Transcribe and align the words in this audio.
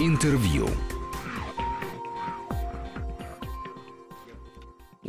Интервью. 0.00 0.68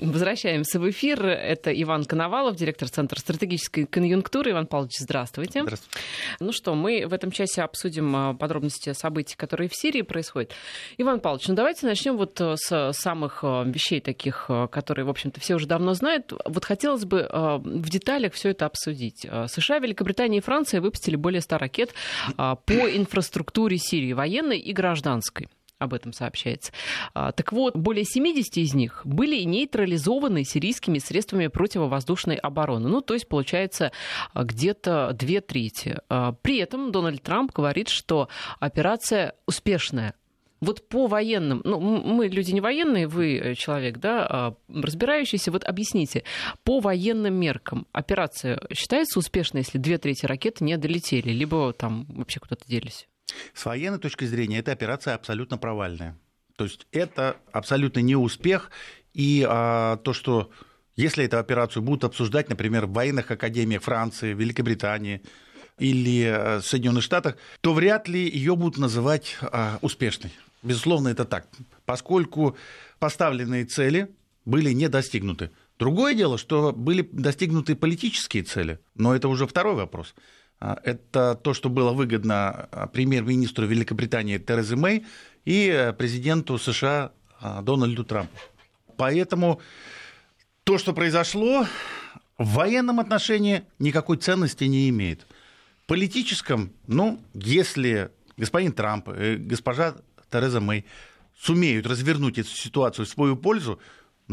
Возвращаемся 0.04 0.79
в 0.79 0.90
эфир. 0.90 1.26
Это 1.26 1.71
Иван 1.71 2.04
Коновалов, 2.04 2.57
директор 2.57 2.89
Центра 2.89 3.18
стратегической 3.20 3.86
конъюнктуры. 3.86 4.52
Иван 4.52 4.68
Павлович, 4.68 4.98
здравствуйте. 5.00 5.62
Здравствуйте. 5.62 6.00
Ну 6.41 6.52
что, 6.52 6.76
мы 6.76 7.05
в 7.07 7.14
этом 7.14 7.32
часе 7.32 7.62
обсудим 7.62 8.13
а, 8.13 8.34
подробности 8.34 8.92
событий, 8.92 9.36
которые 9.38 9.70
в 9.70 9.76
Сирии 9.76 10.02
происходят. 10.02 10.52
Иван 10.98 11.21
Павлович, 11.21 11.48
ну 11.48 11.55
давайте 11.55 11.86
начнем 11.86 12.18
вот 12.18 12.39
э, 12.41 12.55
с 12.58 12.91
самых 12.94 13.39
э, 13.44 13.63
вещей 13.66 14.02
таких, 14.02 14.48
э, 14.50 14.68
которые, 14.70 15.05
в 15.05 15.09
общем-то, 15.09 15.39
все 15.39 15.55
уже 15.55 15.68
давно 15.68 15.94
знают. 15.94 16.34
Вот 16.45 16.66
хотелось 16.66 17.05
бы 17.05 17.30
в 17.34 17.90
деталях 17.90 18.34
все 18.34 18.49
это 18.49 18.66
обсудить. 18.66 19.26
США, 19.48 19.80
Великобритания 19.80 20.40
и 20.40 20.41
Франция 20.41 20.81
выпустили 20.81 21.16
более 21.16 21.41
100 21.41 21.58
ракет 21.58 21.94
по 22.35 22.73
инфраструктуре 22.73 23.77
Сирии, 23.77 24.13
военной 24.13 24.59
и 24.59 24.73
гражданской 24.73 25.48
об 25.84 25.94
этом 25.94 26.14
сообщается. 26.14 26.72
А, 27.14 27.32
так 27.32 27.52
вот, 27.52 27.76
более 27.76 28.05
70 28.05 28.58
из 28.58 28.73
них 28.73 29.02
были 29.04 29.42
нейтрализованы 29.44 30.44
сирийскими 30.44 31.00
средствами 31.00 31.48
противовоздушной 31.48 32.36
обороны. 32.36 32.90
Ну, 32.90 33.02
то 33.02 33.14
есть, 33.14 33.28
получается, 33.28 33.92
где-то 34.36 35.12
две 35.14 35.42
трети. 35.42 36.00
А, 36.09 36.34
при 36.34 36.58
этом 36.58 36.92
Дональд 36.92 37.22
Трамп 37.22 37.52
говорит, 37.52 37.90
что 37.90 38.30
операция 38.59 39.36
успешная. 39.46 40.16
Вот 40.64 40.88
по 40.88 41.08
военным, 41.08 41.59
ну, 41.66 41.78
мы 41.80 42.30
люди 42.30 42.52
не 42.52 42.62
военные, 42.62 43.06
вы 43.06 43.38
э, 43.38 43.56
человек, 43.56 43.98
да, 43.98 44.26
а, 44.30 44.56
разбирающийся, 44.73 45.52
вот 45.52 45.66
объясните, 45.66 46.23
по 46.64 46.80
военным 46.80 47.34
меркам 47.34 47.86
операция 47.92 48.62
считается 48.73 49.20
успешной, 49.20 49.64
если 49.64 49.78
две 49.78 49.98
трети 49.98 50.26
ракеты 50.26 50.64
не 50.64 50.78
долетели, 50.78 51.31
либо 51.31 51.73
там 51.73 52.06
вообще 52.08 52.40
куда-то 52.40 52.66
делись? 52.66 53.09
С 53.54 53.66
военной 53.66 54.00
точки 54.00 54.26
зрения 54.26 54.60
эта 54.60 54.72
операция 54.72 55.16
абсолютно 55.16 55.58
провальная. 55.58 56.18
То 56.55 56.66
есть 56.66 56.88
это 56.92 57.38
абсолютно 57.52 58.00
не 58.00 58.16
успех. 58.16 58.72
И 59.14 59.45
а, 59.48 59.98
то, 59.98 60.14
что 60.14 60.52
если 60.95 61.25
эту 61.25 61.40
операцию 61.40 61.81
будут 61.81 62.03
обсуждать, 62.03 62.50
например, 62.50 62.86
в 62.86 62.94
военных 62.94 63.31
академиях 63.31 63.84
Франции, 63.84 64.34
Великобритании 64.34 65.22
или 65.80 66.25
а, 66.25 66.62
Соединенных 66.62 67.03
Штатах, 67.03 67.38
то 67.62 67.73
вряд 67.73 68.08
ли 68.08 68.30
ее 68.30 68.56
будут 68.56 68.78
называть 68.78 69.38
а, 69.42 69.80
успешной. 69.81 70.31
Безусловно, 70.62 71.09
это 71.09 71.25
так, 71.25 71.47
поскольку 71.86 72.56
поставленные 73.00 73.66
цели 73.66 74.09
были 74.45 74.72
не 74.72 74.88
достигнуты. 74.88 75.52
Другое 75.80 76.14
дело, 76.14 76.38
что 76.38 76.72
были 76.72 77.02
достигнуты 77.12 77.75
политические 77.75 78.44
цели, 78.44 78.80
но 78.95 79.16
это 79.16 79.28
уже 79.28 79.47
второй 79.47 79.75
вопрос. 79.75 80.14
А, 80.66 80.80
это 80.83 81.36
то, 81.36 81.53
что 81.53 81.67
было 81.67 81.92
выгодно 81.92 82.69
а, 82.72 82.88
премьер-министру 82.88 83.66
Великобритании 83.66 84.38
Терезе 84.38 84.78
Мэй 84.78 85.06
и 85.44 85.67
э, 85.67 85.92
президенту 85.92 86.58
США 86.58 87.11
а, 87.42 87.61
Дональду 87.61 88.06
Трампу. 88.06 88.38
Поэтому 88.95 89.59
то, 90.64 90.78
что 90.78 90.94
произошло, 90.94 91.67
в 92.38 92.53
военном 92.53 93.02
отношении 93.02 93.64
никакой 93.78 94.16
ценности 94.16 94.64
не 94.64 94.88
имеет. 94.88 95.28
В 95.84 95.88
политическом, 95.88 96.72
ну, 96.88 97.19
если 97.34 98.11
господин 98.38 98.72
Трамп 98.72 99.09
и 99.09 99.36
госпожа 99.36 99.95
Тереза 100.31 100.61
Мэй 100.61 100.86
сумеют 101.38 101.86
развернуть 101.88 102.38
эту 102.38 102.52
ситуацию 102.52 103.06
в 103.06 103.09
свою 103.09 103.36
пользу, 103.36 103.81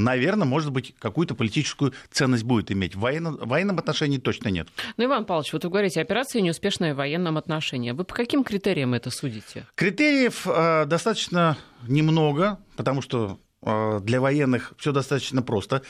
наверное, 0.04 0.46
может 0.46 0.72
быть, 0.72 0.94
какую-то 0.98 1.34
политическую 1.34 1.92
ценность 2.10 2.44
будет 2.44 2.72
иметь. 2.72 2.94
В 2.94 3.00
военном, 3.00 3.36
в 3.36 3.46
военном 3.46 3.78
отношении 3.78 4.18
точно 4.18 4.48
нет. 4.48 4.68
Ну, 4.96 5.04
Иван 5.04 5.24
Павлович, 5.24 5.52
вот 5.52 5.64
вы 5.64 5.70
говорите, 5.70 6.00
операция 6.00 6.42
неуспешная 6.42 6.94
в 6.94 6.96
военном 6.96 7.36
отношении. 7.36 7.92
Вы 7.92 8.04
по 8.04 8.14
каким 8.14 8.44
критериям 8.44 8.94
это 8.94 9.10
судите? 9.10 9.66
Критериев 9.74 10.46
э, 10.46 10.86
достаточно 10.86 11.56
немного, 11.86 12.58
потому 12.76 13.02
что 13.02 13.40
э, 13.62 14.00
для 14.02 14.20
военных 14.20 14.72
все 14.78 14.92
достаточно 14.92 15.42
просто. 15.42 15.82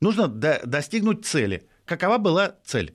Нужно 0.00 0.28
до, 0.28 0.60
достигнуть 0.64 1.26
цели. 1.26 1.68
Какова 1.84 2.18
была 2.18 2.54
цель? 2.64 2.94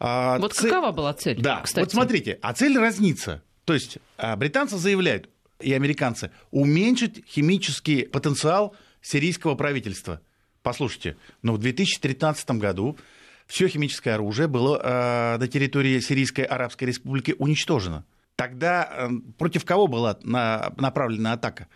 А, 0.00 0.38
вот 0.38 0.54
цель... 0.54 0.70
какова 0.70 0.92
была 0.92 1.12
цель? 1.12 1.40
Да, 1.40 1.60
кстати? 1.62 1.84
вот 1.84 1.92
смотрите, 1.92 2.38
а 2.40 2.52
цель 2.52 2.78
разнится. 2.78 3.42
То 3.64 3.74
есть 3.74 3.98
а, 4.16 4.36
британцы 4.36 4.76
заявляют, 4.78 5.28
и 5.60 5.72
американцы, 5.72 6.30
уменьшить 6.50 7.24
химический 7.26 8.06
потенциал 8.06 8.76
сирийского 9.00 9.54
правительства. 9.54 10.20
Послушайте, 10.62 11.16
но 11.42 11.54
в 11.54 11.58
2013 11.58 12.50
году 12.52 12.98
все 13.46 13.68
химическое 13.68 14.12
оружие 14.12 14.48
было 14.48 14.76
э, 14.76 15.38
на 15.38 15.48
территории 15.48 16.00
Сирийской 16.00 16.42
Арабской 16.42 16.84
Республики 16.84 17.34
уничтожено. 17.38 18.04
Тогда 18.36 18.88
э, 18.90 19.08
против 19.38 19.64
кого 19.64 19.86
была 19.86 20.18
на, 20.22 20.72
направлена 20.76 21.32
атака? 21.32 21.68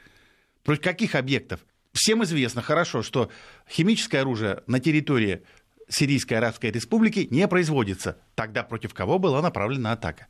Против 0.63 0.83
каких 0.83 1.15
объектов? 1.15 1.61
Всем 1.93 2.23
известно 2.25 2.63
хорошо, 2.63 3.03
что 3.03 3.31
химическое 3.69 4.21
оружие 4.21 4.63
на 4.67 4.81
территории 4.81 5.43
Сирийской 5.89 6.35
Арабской 6.35 6.71
Республики 6.71 7.27
не 7.31 7.47
производится. 7.49 8.19
Тогда 8.35 8.63
против 8.63 8.95
кого 8.95 9.19
была 9.19 9.43
направлена 9.43 9.93
атака? 9.93 10.27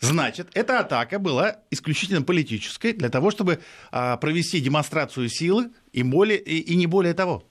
Значит, 0.00 0.48
эта 0.54 0.80
атака 0.80 1.18
была 1.18 1.58
исключительно 1.70 2.22
политической 2.22 2.92
для 2.92 3.08
того, 3.08 3.30
чтобы 3.30 3.60
а, 3.90 4.16
провести 4.18 4.60
демонстрацию 4.60 5.28
силы 5.28 5.70
и, 5.92 6.02
более, 6.02 6.38
и, 6.38 6.58
и 6.58 6.76
не 6.76 6.86
более 6.86 7.14
того. 7.14 7.44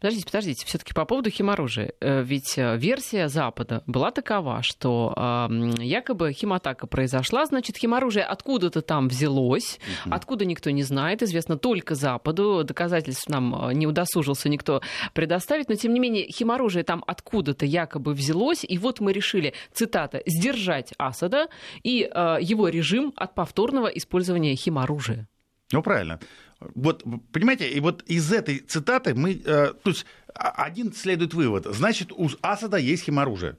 Подождите, 0.00 0.26
подождите, 0.26 0.66
все-таки 0.66 0.92
по 0.92 1.04
поводу 1.04 1.30
химоружия. 1.30 1.92
Э, 2.00 2.22
ведь 2.22 2.56
э, 2.56 2.76
версия 2.76 3.28
Запада 3.28 3.82
была 3.86 4.10
такова, 4.10 4.62
что 4.62 5.14
э, 5.16 5.70
якобы 5.82 6.32
химатака 6.32 6.86
произошла, 6.86 7.46
значит, 7.46 7.76
химоружие 7.76 8.24
откуда-то 8.24 8.82
там 8.82 9.08
взялось, 9.08 9.78
угу. 10.04 10.14
откуда 10.14 10.44
никто 10.44 10.70
не 10.70 10.82
знает, 10.82 11.22
известно 11.22 11.58
только 11.58 11.94
Западу, 11.94 12.64
доказательств 12.64 13.28
нам 13.28 13.70
не 13.72 13.86
удосужился 13.86 14.48
никто 14.48 14.82
предоставить, 15.14 15.68
но 15.68 15.74
тем 15.74 15.92
не 15.92 16.00
менее 16.00 16.30
химоружие 16.30 16.84
там 16.84 17.04
откуда-то 17.06 17.66
якобы 17.66 18.14
взялось, 18.14 18.64
и 18.64 18.78
вот 18.78 19.00
мы 19.00 19.12
решили, 19.12 19.54
цитата, 19.72 20.22
сдержать 20.26 20.92
Асада 20.98 21.48
и 21.82 22.08
его 22.40 22.68
режим 22.68 23.12
от 23.16 23.34
повторного 23.34 23.86
использования 23.88 24.54
химоружия. 24.56 25.28
Ну, 25.72 25.82
правильно. 25.82 26.18
Вот, 26.60 27.04
понимаете, 27.32 27.68
и 27.68 27.80
вот 27.80 28.02
из 28.02 28.32
этой 28.32 28.58
цитаты 28.58 29.14
мы... 29.14 29.40
Э, 29.44 29.72
то 29.82 29.90
есть 29.90 30.06
один 30.34 30.92
следует 30.92 31.34
вывод. 31.34 31.66
Значит, 31.66 32.12
у 32.12 32.28
Асада 32.42 32.76
есть 32.78 33.04
химоружие. 33.04 33.56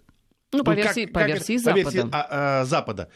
Ну, 0.52 0.64
по, 0.64 0.72
вот 0.72 0.78
версии, 0.78 1.06
как, 1.06 1.14
по 1.14 1.24
версии 1.26 1.58
Запада. 1.58 1.84
По 1.84 1.92
версии, 1.92 2.10
а, 2.12 2.28
а, 2.62 2.66
Запада. 2.66 3.10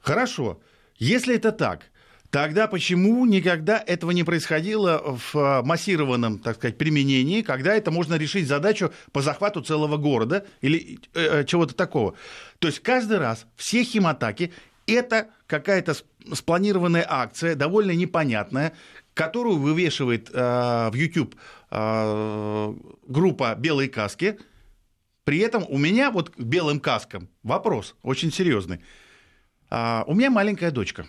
Хорошо. 0.00 0.60
Если 0.96 1.34
это 1.34 1.52
так, 1.52 1.90
Тогда 2.30 2.66
почему 2.66 3.24
никогда 3.26 3.80
этого 3.86 4.10
не 4.10 4.24
происходило 4.24 5.00
в 5.32 5.62
массированном, 5.62 6.40
так 6.40 6.56
сказать, 6.56 6.76
применении, 6.76 7.42
когда 7.42 7.76
это 7.76 7.92
можно 7.92 8.16
решить 8.16 8.48
задачу 8.48 8.92
по 9.12 9.22
захвату 9.22 9.60
целого 9.60 9.98
города 9.98 10.44
или 10.60 10.98
э, 11.14 11.42
э 11.42 11.44
чего-то 11.44 11.76
такого? 11.76 12.14
То 12.58 12.66
есть 12.66 12.80
каждый 12.80 13.18
раз 13.18 13.46
все 13.54 13.84
химатаки 13.84 14.52
это 14.88 15.28
какая-то 15.46 15.94
спланированная 16.32 17.06
акция, 17.08 17.54
довольно 17.54 17.92
непонятная, 17.92 18.72
которую 19.14 19.58
вывешивает 19.58 20.30
э, 20.32 20.90
в 20.90 20.94
YouTube 20.94 21.36
э, 21.70 22.74
группа 23.06 23.54
«Белые 23.54 23.88
каски». 23.88 24.38
При 25.24 25.38
этом 25.38 25.64
у 25.68 25.78
меня 25.78 26.10
вот 26.10 26.30
к 26.30 26.38
белым 26.38 26.80
каскам 26.80 27.28
вопрос 27.42 27.94
очень 28.02 28.30
серьезный. 28.30 28.80
Э, 29.70 30.02
у 30.06 30.14
меня 30.14 30.30
маленькая 30.30 30.70
дочка. 30.70 31.06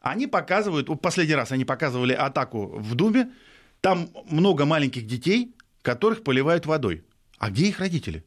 Они 0.00 0.26
показывают, 0.26 0.88
в 0.88 0.96
последний 0.96 1.36
раз 1.36 1.52
они 1.52 1.64
показывали 1.64 2.12
атаку 2.12 2.66
в 2.66 2.94
Думе, 2.96 3.30
там 3.80 4.10
много 4.28 4.64
маленьких 4.64 5.06
детей, 5.06 5.54
которых 5.82 6.24
поливают 6.24 6.66
водой. 6.66 7.04
А 7.38 7.50
где 7.50 7.66
их 7.66 7.78
родители? 7.78 8.24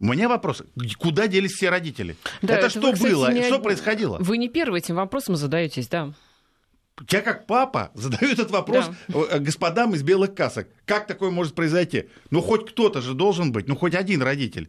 У 0.00 0.06
меня 0.06 0.28
вопрос, 0.28 0.62
куда 0.98 1.26
делись 1.26 1.52
все 1.52 1.70
родители? 1.70 2.16
Да, 2.40 2.54
это, 2.54 2.66
это 2.66 2.70
что 2.70 2.80
вы, 2.80 2.92
кстати, 2.92 3.12
было? 3.12 3.32
Не... 3.32 3.42
Что 3.44 3.58
происходило? 3.58 4.18
Вы 4.20 4.38
не 4.38 4.48
первый 4.48 4.80
этим 4.80 4.94
вопросом 4.94 5.36
задаетесь, 5.36 5.88
да. 5.88 6.14
Я 7.10 7.20
как 7.22 7.46
папа 7.46 7.90
задаю 7.94 8.32
этот 8.32 8.50
вопрос 8.50 8.90
да. 9.08 9.38
Господам 9.38 9.94
из 9.94 10.02
белых 10.02 10.34
касок. 10.34 10.68
Как 10.84 11.06
такое 11.06 11.30
может 11.30 11.54
произойти? 11.54 12.08
Ну, 12.30 12.40
хоть 12.40 12.70
кто-то 12.70 13.00
же 13.00 13.14
должен 13.14 13.52
быть, 13.52 13.68
ну, 13.68 13.76
хоть 13.76 13.94
один 13.94 14.22
родитель. 14.22 14.68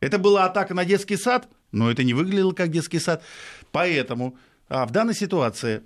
Это 0.00 0.18
была 0.18 0.46
атака 0.46 0.74
на 0.74 0.84
детский 0.84 1.16
сад, 1.16 1.48
но 1.72 1.90
это 1.90 2.02
не 2.02 2.14
выглядело 2.14 2.52
как 2.52 2.70
детский 2.70 2.98
сад. 2.98 3.22
Поэтому 3.70 4.36
а, 4.68 4.86
в 4.86 4.90
данной 4.92 5.14
ситуации 5.14 5.82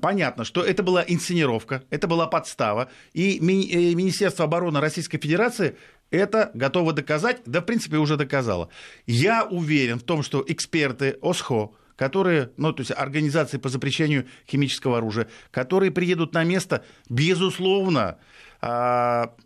понятно, 0.00 0.44
что 0.44 0.62
это 0.62 0.82
была 0.82 1.04
инсценировка, 1.06 1.84
это 1.88 2.06
была 2.08 2.26
подстава, 2.26 2.90
и 3.12 3.38
ми- 3.40 3.70
э, 3.70 3.94
Министерство 3.94 4.44
обороны 4.44 4.80
Российской 4.80 5.18
Федерации 5.18 5.76
это 6.10 6.50
готово 6.52 6.92
доказать, 6.92 7.40
да, 7.46 7.60
в 7.60 7.64
принципе, 7.64 7.96
уже 7.96 8.16
доказало. 8.16 8.68
Я 9.06 9.44
уверен 9.44 9.98
в 9.98 10.02
том, 10.02 10.22
что 10.22 10.44
эксперты 10.46 11.16
ОСХО, 11.22 11.70
которые, 12.02 12.50
ну, 12.56 12.72
то 12.72 12.80
есть 12.80 12.90
организации 12.90 13.58
по 13.58 13.68
запрещению 13.68 14.26
химического 14.50 14.98
оружия, 14.98 15.28
которые 15.52 15.92
приедут 15.92 16.34
на 16.34 16.42
место, 16.42 16.84
безусловно, 17.08 18.18
а, 18.60 19.36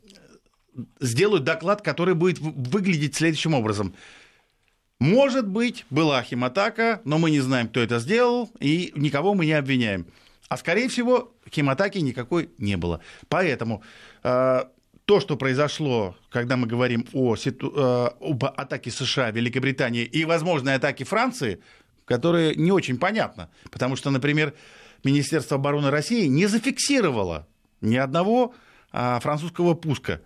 сделают 0.98 1.44
доклад, 1.44 1.82
который 1.82 2.14
будет 2.14 2.38
выглядеть 2.38 3.14
следующим 3.14 3.52
образом. 3.52 3.94
Может 5.00 5.46
быть, 5.46 5.84
была 5.90 6.22
химатака, 6.22 7.02
но 7.04 7.18
мы 7.18 7.30
не 7.30 7.40
знаем, 7.40 7.68
кто 7.68 7.80
это 7.80 7.98
сделал, 7.98 8.50
и 8.58 8.90
никого 8.96 9.34
мы 9.34 9.44
не 9.44 9.52
обвиняем. 9.52 10.06
А 10.48 10.56
скорее 10.56 10.88
всего, 10.88 11.34
химатаки 11.52 11.98
никакой 11.98 12.48
не 12.56 12.78
было. 12.78 13.02
Поэтому 13.28 13.82
э, 14.22 14.64
то, 15.04 15.20
что 15.20 15.36
произошло, 15.36 16.16
когда 16.30 16.56
мы 16.56 16.66
говорим 16.66 17.06
о, 17.12 17.36
ситу... 17.36 17.70
э, 17.76 18.08
об 18.18 18.44
атаке 18.46 18.90
США, 18.90 19.30
Великобритании 19.30 20.04
и 20.04 20.24
возможной 20.24 20.76
атаке 20.76 21.04
Франции, 21.04 21.60
которая 22.06 22.54
не 22.54 22.72
очень 22.72 22.98
понятна. 22.98 23.50
Потому 23.70 23.96
что, 23.96 24.10
например, 24.10 24.54
Министерство 25.04 25.56
обороны 25.56 25.90
России 25.90 26.26
не 26.26 26.46
зафиксировало 26.46 27.46
ни 27.82 27.96
одного 27.96 28.54
э, 28.92 29.18
французского 29.20 29.74
пуска. 29.74 30.22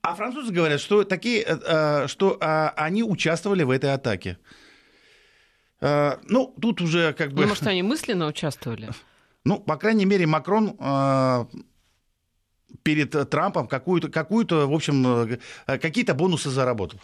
А 0.00 0.14
французы 0.14 0.52
говорят, 0.52 0.80
что, 0.80 1.04
такие, 1.04 1.44
э 1.44 2.06
что 2.06 2.38
э, 2.40 2.68
они 2.76 3.02
участвовали 3.02 3.64
в 3.64 3.70
этой 3.70 3.92
атаке. 3.92 4.38
Э, 5.80 6.16
ну, 6.28 6.54
тут 6.60 6.80
уже 6.80 7.12
как 7.12 7.32
бы... 7.32 7.42
Ну, 7.42 7.48
может, 7.48 7.66
они 7.66 7.82
мысленно 7.82 8.26
участвовали? 8.26 8.88
Ну, 9.44 9.60
по 9.60 9.76
крайней 9.76 10.06
мере, 10.06 10.26
Макрон 10.26 10.76
э, 10.76 11.44
перед 12.82 13.30
Трампом 13.30 13.66
какую-то, 13.66 14.08
какую-то, 14.08 14.66
в 14.66 14.72
общем, 14.72 15.38
э, 15.66 15.78
какие-то 15.78 16.14
бонусы 16.14 16.50
заработал. 16.50 16.98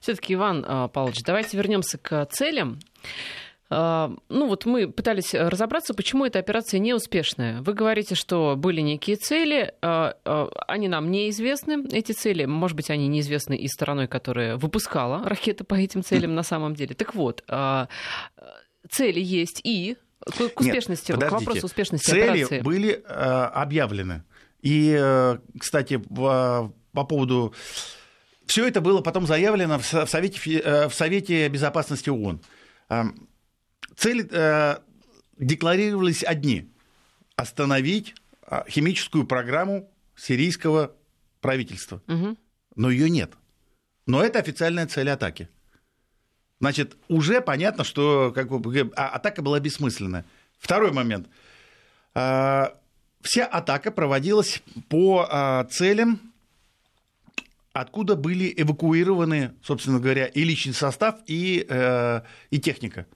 Все-таки, 0.00 0.34
Иван 0.34 0.64
э, 0.66 0.88
Павлович, 0.92 1.22
давайте 1.24 1.56
вернемся 1.56 1.98
к 1.98 2.26
целям. 2.26 2.78
Ну 3.70 4.16
вот 4.30 4.64
мы 4.64 4.90
пытались 4.90 5.34
разобраться, 5.34 5.92
почему 5.92 6.24
эта 6.24 6.38
операция 6.38 6.80
неуспешная. 6.80 7.60
Вы 7.60 7.74
говорите, 7.74 8.14
что 8.14 8.54
были 8.56 8.80
некие 8.80 9.16
цели, 9.16 9.74
они 9.82 10.88
нам 10.88 11.10
неизвестны, 11.10 11.86
эти 11.92 12.12
цели, 12.12 12.46
может 12.46 12.78
быть, 12.78 12.88
они 12.88 13.08
неизвестны 13.08 13.58
и 13.58 13.68
стороной, 13.68 14.08
которая 14.08 14.56
выпускала 14.56 15.22
ракеты 15.22 15.64
по 15.64 15.74
этим 15.74 16.02
целям 16.02 16.34
на 16.34 16.44
самом 16.44 16.76
деле. 16.76 16.94
Так 16.94 17.14
вот, 17.14 17.44
цели 18.88 19.20
есть 19.20 19.60
и 19.64 19.98
к 20.20 20.60
успешности, 20.60 21.12
Нет, 21.12 21.24
к 21.24 21.32
вопросу 21.32 21.66
успешности 21.66 22.10
Цели 22.10 22.42
операции. 22.42 22.60
были 22.60 22.92
э, 22.92 23.04
объявлены. 23.04 24.24
И, 24.60 24.96
э, 24.98 25.38
кстати, 25.58 26.02
в, 26.08 26.72
по 26.92 27.04
поводу... 27.04 27.54
Все 28.46 28.66
это 28.66 28.80
было 28.80 29.02
потом 29.02 29.26
заявлено 29.26 29.78
в 29.78 30.06
Совете, 30.06 30.58
э, 30.58 30.88
в 30.88 30.94
Совете 30.94 31.48
Безопасности 31.48 32.10
ООН. 32.10 32.40
Э, 32.88 33.04
цели 33.96 34.26
э, 34.30 34.78
декларировались 35.38 36.24
одни. 36.24 36.72
Остановить 37.36 38.14
э, 38.46 38.62
химическую 38.68 39.26
программу 39.26 39.90
сирийского 40.16 40.96
правительства. 41.40 42.02
Угу. 42.08 42.36
Но 42.74 42.90
ее 42.90 43.10
нет. 43.10 43.32
Но 44.06 44.24
это 44.24 44.38
официальная 44.38 44.86
цель 44.86 45.10
атаки. 45.10 45.48
Значит, 46.60 46.96
уже 47.08 47.40
понятно, 47.40 47.84
что 47.84 48.32
как 48.34 48.48
бы, 48.48 48.90
а, 48.96 49.10
атака 49.10 49.42
была 49.42 49.60
бессмысленная. 49.60 50.24
Второй 50.58 50.90
момент. 50.92 51.28
Вся 53.20 53.46
атака 53.46 53.90
проводилась 53.90 54.62
по 54.88 55.26
а, 55.28 55.64
целям, 55.64 56.20
откуда 57.72 58.16
были 58.16 58.52
эвакуированы, 58.56 59.54
собственно 59.62 60.00
говоря, 60.00 60.26
и 60.26 60.44
личный 60.44 60.74
состав, 60.74 61.16
и, 61.26 61.64
э, 61.68 62.22
и 62.50 62.58
техника. 62.58 63.06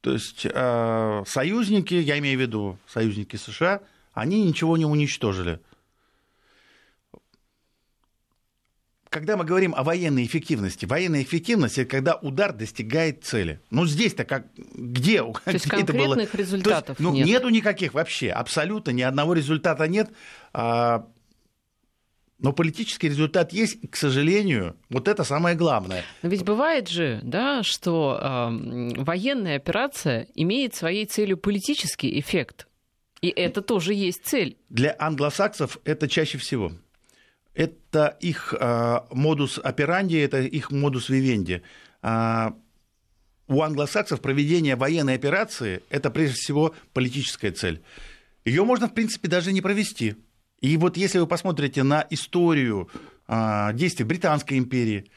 То 0.00 0.12
есть 0.12 0.42
союзники, 0.42 1.94
я 1.94 2.18
имею 2.18 2.38
в 2.38 2.42
виду 2.42 2.78
союзники 2.86 3.36
США, 3.36 3.80
они 4.12 4.44
ничего 4.44 4.76
не 4.76 4.84
уничтожили. 4.84 5.60
Когда 9.14 9.36
мы 9.36 9.44
говорим 9.44 9.76
о 9.76 9.84
военной 9.84 10.24
эффективности, 10.24 10.86
военная 10.86 11.22
эффективность 11.22 11.78
это 11.78 11.88
когда 11.88 12.16
удар 12.16 12.52
достигает 12.52 13.22
цели. 13.22 13.60
Ну 13.70 13.86
здесь-то 13.86 14.24
как 14.24 14.48
где? 14.56 15.22
То 15.22 15.40
есть 15.52 15.66
где 15.66 15.76
конкретных 15.76 16.32
было? 16.32 16.36
результатов 16.36 16.98
есть, 16.98 17.00
ну, 17.00 17.14
нет? 17.14 17.24
Нету 17.24 17.48
никаких 17.48 17.94
вообще, 17.94 18.30
абсолютно 18.30 18.90
ни 18.90 19.02
одного 19.02 19.34
результата 19.34 19.86
нет. 19.86 20.10
А, 20.52 21.06
но 22.40 22.52
политический 22.52 23.08
результат 23.08 23.52
есть, 23.52 23.88
к 23.88 23.94
сожалению, 23.94 24.74
вот 24.90 25.06
это 25.06 25.22
самое 25.22 25.54
главное. 25.54 26.02
Но 26.22 26.28
ведь 26.28 26.42
бывает 26.42 26.88
же, 26.88 27.20
да, 27.22 27.62
что 27.62 28.18
э, 28.20 29.00
военная 29.00 29.58
операция 29.58 30.26
имеет 30.34 30.74
своей 30.74 31.06
целью 31.06 31.38
политический 31.38 32.18
эффект. 32.18 32.66
И 33.20 33.28
это 33.28 33.62
тоже 33.62 33.94
есть 33.94 34.24
цель. 34.24 34.56
Для 34.70 34.96
англосаксов 34.98 35.78
это 35.84 36.08
чаще 36.08 36.36
всего 36.36 36.72
это 37.54 38.16
их 38.20 38.54
а, 38.58 39.06
модус 39.10 39.60
операнди, 39.62 40.16
это 40.16 40.40
их 40.42 40.70
модус 40.70 41.08
вивенди. 41.08 41.62
А, 42.02 42.56
у 43.46 43.62
англосаксов 43.62 44.20
проведение 44.20 44.74
военной 44.76 45.14
операции– 45.14 45.82
это 45.90 46.10
прежде 46.10 46.36
всего 46.36 46.74
политическая 46.92 47.52
цель. 47.52 47.82
Ее 48.44 48.64
можно, 48.64 48.88
в 48.88 48.94
принципе, 48.94 49.28
даже 49.28 49.52
не 49.52 49.60
провести. 49.60 50.16
И 50.60 50.76
вот 50.76 50.96
если 50.96 51.18
вы 51.18 51.26
посмотрите 51.26 51.82
на 51.82 52.06
историю 52.10 52.90
а, 53.28 53.72
действий 53.72 54.04
Британской 54.04 54.58
империи, 54.58 55.10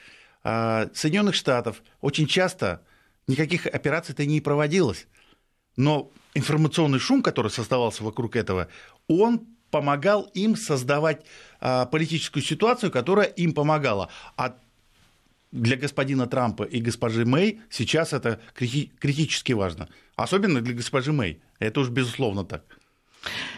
Соединенных 0.44 1.36
Штатов, 1.36 1.84
очень 2.00 2.25
часто 2.25 2.81
никаких 3.28 3.66
операций-то 3.66 4.25
не 4.25 4.39
проводилось. 4.39 5.07
Но 5.75 6.10
информационный 6.36 7.00
шум, 7.00 7.22
который 7.22 7.51
создавался 7.51 8.06
вокруг 8.06 8.38
этого, 8.38 8.69
он 9.10 9.56
помогал 9.71 10.23
им 10.33 10.55
создавать 10.55 11.25
а, 11.59 11.85
политическую 11.85 12.43
ситуацию, 12.43 12.91
которая 12.91 13.27
им 13.27 13.53
помогала. 13.53 14.09
А 14.35 14.55
для 15.51 15.77
господина 15.77 16.27
Трампа 16.27 16.63
и 16.63 16.81
госпожи 16.81 17.25
Мэй 17.25 17.61
сейчас 17.69 18.13
это 18.13 18.39
крити- 18.55 18.91
критически 18.99 19.53
важно. 19.53 19.89
Особенно 20.15 20.61
для 20.61 20.73
госпожи 20.73 21.11
Мэй. 21.11 21.41
Это 21.59 21.79
уж 21.79 21.89
безусловно 21.89 22.43
так. 22.43 22.63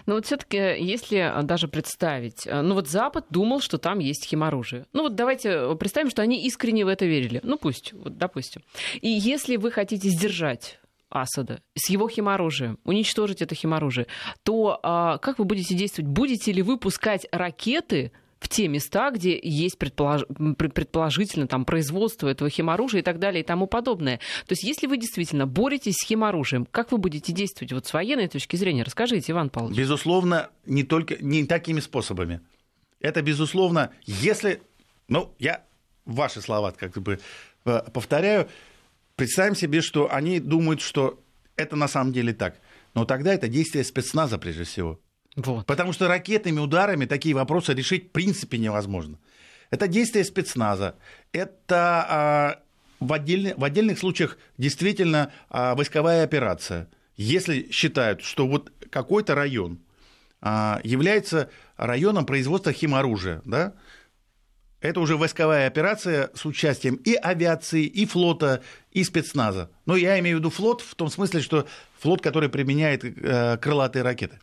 Но 0.06 0.16
вот 0.16 0.26
все-таки, 0.26 0.58
если 0.58 1.44
даже 1.44 1.68
представить, 1.68 2.48
ну 2.48 2.74
вот 2.74 2.88
Запад 2.88 3.26
думал, 3.30 3.60
что 3.62 3.78
там 3.78 4.00
есть 4.00 4.26
химоружие. 4.26 4.86
Ну 4.94 5.04
вот 5.04 5.16
давайте 5.16 5.76
представим, 5.76 6.10
что 6.10 6.22
они 6.22 6.46
искренне 6.46 6.86
в 6.86 6.88
это 6.88 7.06
верили. 7.06 7.40
Ну 7.44 7.58
пусть, 7.58 7.94
вот 7.94 8.18
допустим. 8.18 8.64
И 9.02 9.10
если 9.10 9.58
вы 9.58 9.72
хотите 9.72 10.10
сдержать 10.10 10.79
Асада 11.10 11.62
с 11.76 11.90
его 11.90 12.08
химоружием, 12.08 12.80
уничтожить 12.84 13.42
это 13.42 13.56
химоружие, 13.56 14.08
то 14.44 14.80
а, 14.84 15.18
как 15.18 15.40
вы 15.40 15.46
будете 15.46 15.76
действовать? 15.76 16.10
Будете 16.10 16.52
ли 16.52 16.62
вы 16.62 16.78
пускать 16.78 17.28
ракеты 17.32 18.12
в 18.40 18.48
те 18.48 18.68
места, 18.68 19.12
где 19.12 19.38
есть 19.42 19.78
предполож... 19.78 20.24
предположительно 20.58 21.48
там, 21.48 21.66
производство 21.66 22.28
этого 22.28 22.50
химоружия 22.50 23.02
и 23.02 23.04
так 23.04 23.20
далее 23.20 23.42
и 23.42 23.46
тому 23.46 23.68
подобное. 23.68 24.18
То 24.48 24.54
есть 24.54 24.64
если 24.64 24.88
вы 24.88 24.98
действительно 24.98 25.46
боретесь 25.46 25.96
с 25.96 26.06
химоружием, 26.06 26.66
как 26.66 26.92
вы 26.92 26.98
будете 26.98 27.34
действовать 27.34 27.74
вот 27.74 27.86
с 27.86 27.94
военной 27.94 28.28
точки 28.28 28.56
зрения? 28.56 28.84
Расскажите, 28.84 29.34
Иван 29.34 29.50
Павлович. 29.50 29.78
Безусловно, 29.78 30.50
не 30.66 30.84
только 30.84 31.22
не 31.22 31.46
такими 31.46 31.80
способами. 31.80 32.42
Это, 33.02 33.22
безусловно, 33.22 33.92
если... 34.06 34.62
Ну, 35.08 35.34
я 35.40 35.64
ваши 36.06 36.42
слова 36.42 36.72
как 36.72 36.98
бы 37.02 37.20
э, 37.66 37.82
повторяю. 37.94 38.48
Представим 39.20 39.54
себе, 39.54 39.82
что 39.82 40.12
они 40.12 40.40
думают, 40.40 40.80
что 40.80 41.22
это 41.58 41.76
на 41.76 41.90
самом 41.90 42.14
деле 42.14 42.34
так. 42.34 42.56
Но 42.94 43.04
тогда 43.04 43.34
это 43.34 43.50
действие 43.50 43.84
спецназа 43.84 44.38
прежде 44.38 44.64
всего. 44.64 45.00
Вот. 45.36 45.66
Потому 45.66 45.92
что 45.92 46.08
ракетными 46.08 46.60
ударами 46.60 47.06
такие 47.06 47.36
вопросы 47.36 47.74
решить 47.74 48.08
в 48.08 48.12
принципе 48.12 48.58
невозможно. 48.58 49.20
Это 49.72 49.90
действие 49.90 50.24
спецназа. 50.24 50.96
Это 51.34 52.06
а, 52.10 52.60
в, 53.02 53.12
отдельных, 53.12 53.58
в 53.58 53.64
отдельных 53.64 54.00
случаях 54.00 54.38
действительно 54.58 55.34
а, 55.50 55.76
войсковая 55.76 56.24
операция. 56.24 56.90
Если 57.18 57.70
считают, 57.72 58.22
что 58.22 58.48
вот 58.48 58.72
какой-то 58.90 59.36
район 59.36 59.80
а, 60.42 60.80
является 60.86 61.50
районом 61.76 62.26
производства 62.26 62.72
химоружия, 62.72 63.42
да, 63.44 63.74
это 64.82 65.02
уже 65.02 65.18
войсковая 65.18 65.68
операция 65.68 66.32
с 66.34 66.46
участием 66.46 66.96
и 66.96 67.14
авиации, 67.14 67.86
и 67.86 68.06
флота, 68.06 68.64
и 68.92 69.04
спецназа. 69.04 69.70
Но 69.86 69.96
я 69.96 70.18
имею 70.20 70.38
в 70.38 70.40
виду 70.40 70.50
флот 70.50 70.82
в 70.82 70.96
том 70.96 71.10
смысле, 71.10 71.42
что 71.42 71.68
флот, 72.00 72.22
который 72.22 72.50
применяет 72.50 73.04
э, 73.04 73.58
крылатые 73.58 74.04
ракеты. 74.04 74.40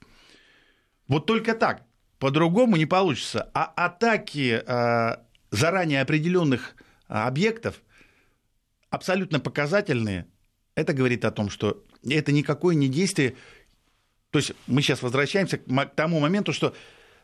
Вот 1.08 1.26
только 1.26 1.54
так. 1.54 1.82
По-другому 2.18 2.76
не 2.76 2.86
получится. 2.86 3.50
А 3.54 3.64
атаки 3.64 4.62
э, 4.66 5.16
заранее 5.50 6.02
определенных 6.02 6.76
э, 7.08 7.14
объектов 7.14 7.80
абсолютно 8.90 9.40
показательные. 9.40 10.26
Это 10.74 10.92
говорит 10.92 11.24
о 11.24 11.30
том, 11.30 11.48
что 11.48 11.82
это 12.08 12.32
никакое 12.32 12.74
не 12.74 12.88
действие. 12.88 13.36
То 14.30 14.38
есть 14.38 14.52
мы 14.66 14.82
сейчас 14.82 15.00
возвращаемся 15.00 15.56
к 15.56 15.94
тому 15.94 16.20
моменту, 16.20 16.52
что 16.52 16.74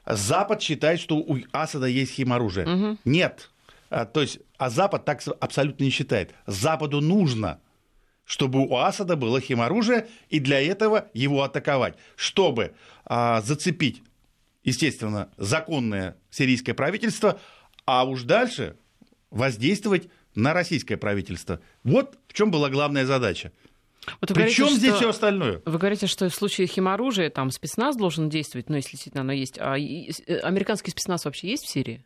Запад 0.06 0.62
считает, 0.62 1.00
что 1.00 1.16
у 1.16 1.38
Асада 1.52 1.86
есть 1.86 2.12
химоружие. 2.12 2.66
Угу. 2.66 2.98
Нет. 3.04 3.50
А, 3.90 4.04
то 4.04 4.20
есть, 4.22 4.40
а 4.58 4.70
Запад 4.70 5.04
так 5.04 5.22
абсолютно 5.40 5.84
не 5.84 5.90
считает. 5.90 6.34
Западу 6.46 7.00
нужно, 7.00 7.60
чтобы 8.24 8.66
у 8.66 8.76
Асада 8.76 9.16
было 9.16 9.40
химоружие, 9.40 10.08
и 10.28 10.40
для 10.40 10.60
этого 10.60 11.08
его 11.12 11.42
атаковать, 11.42 11.96
чтобы 12.16 12.74
а, 13.04 13.42
зацепить, 13.42 14.02
естественно, 14.64 15.30
законное 15.36 16.16
сирийское 16.30 16.74
правительство, 16.74 17.38
а 17.84 18.04
уж 18.04 18.22
дальше 18.22 18.76
воздействовать 19.30 20.08
на 20.34 20.52
российское 20.54 20.96
правительство. 20.96 21.60
Вот 21.84 22.18
в 22.28 22.32
чем 22.32 22.50
была 22.50 22.70
главная 22.70 23.06
задача. 23.06 23.52
Вот 24.20 24.32
Причем 24.34 24.64
говорите, 24.64 24.74
здесь 24.78 24.90
что, 24.90 24.98
все 24.98 25.08
остальное? 25.10 25.62
Вы 25.64 25.78
говорите, 25.78 26.06
что 26.06 26.28
в 26.28 26.34
случае 26.34 26.66
химоружия 26.66 27.30
там 27.30 27.50
спецназ 27.50 27.96
должен 27.96 28.28
действовать, 28.28 28.68
ну, 28.68 28.76
если 28.76 28.92
действительно 28.92 29.22
оно 29.22 29.32
есть. 29.32 29.58
А 29.58 29.78
э, 29.78 30.38
американский 30.38 30.90
спецназ 30.90 31.24
вообще 31.24 31.50
есть 31.50 31.64
в 31.64 31.70
Сирии? 31.70 32.04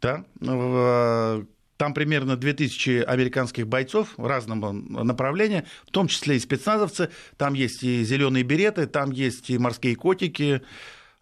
Да. 0.00 0.24
Ну, 0.40 1.46
там 1.76 1.94
примерно 1.94 2.36
2000 2.36 3.04
американских 3.04 3.66
бойцов 3.66 4.14
разного 4.16 4.72
направления, 4.72 5.66
в 5.86 5.90
том 5.90 6.08
числе 6.08 6.36
и 6.36 6.40
спецназовцы. 6.40 7.10
Там 7.36 7.54
есть 7.54 7.82
и 7.82 8.02
зеленые 8.04 8.42
береты, 8.42 8.86
там 8.86 9.10
есть 9.10 9.50
и 9.50 9.58
морские 9.58 9.96
котики. 9.96 10.62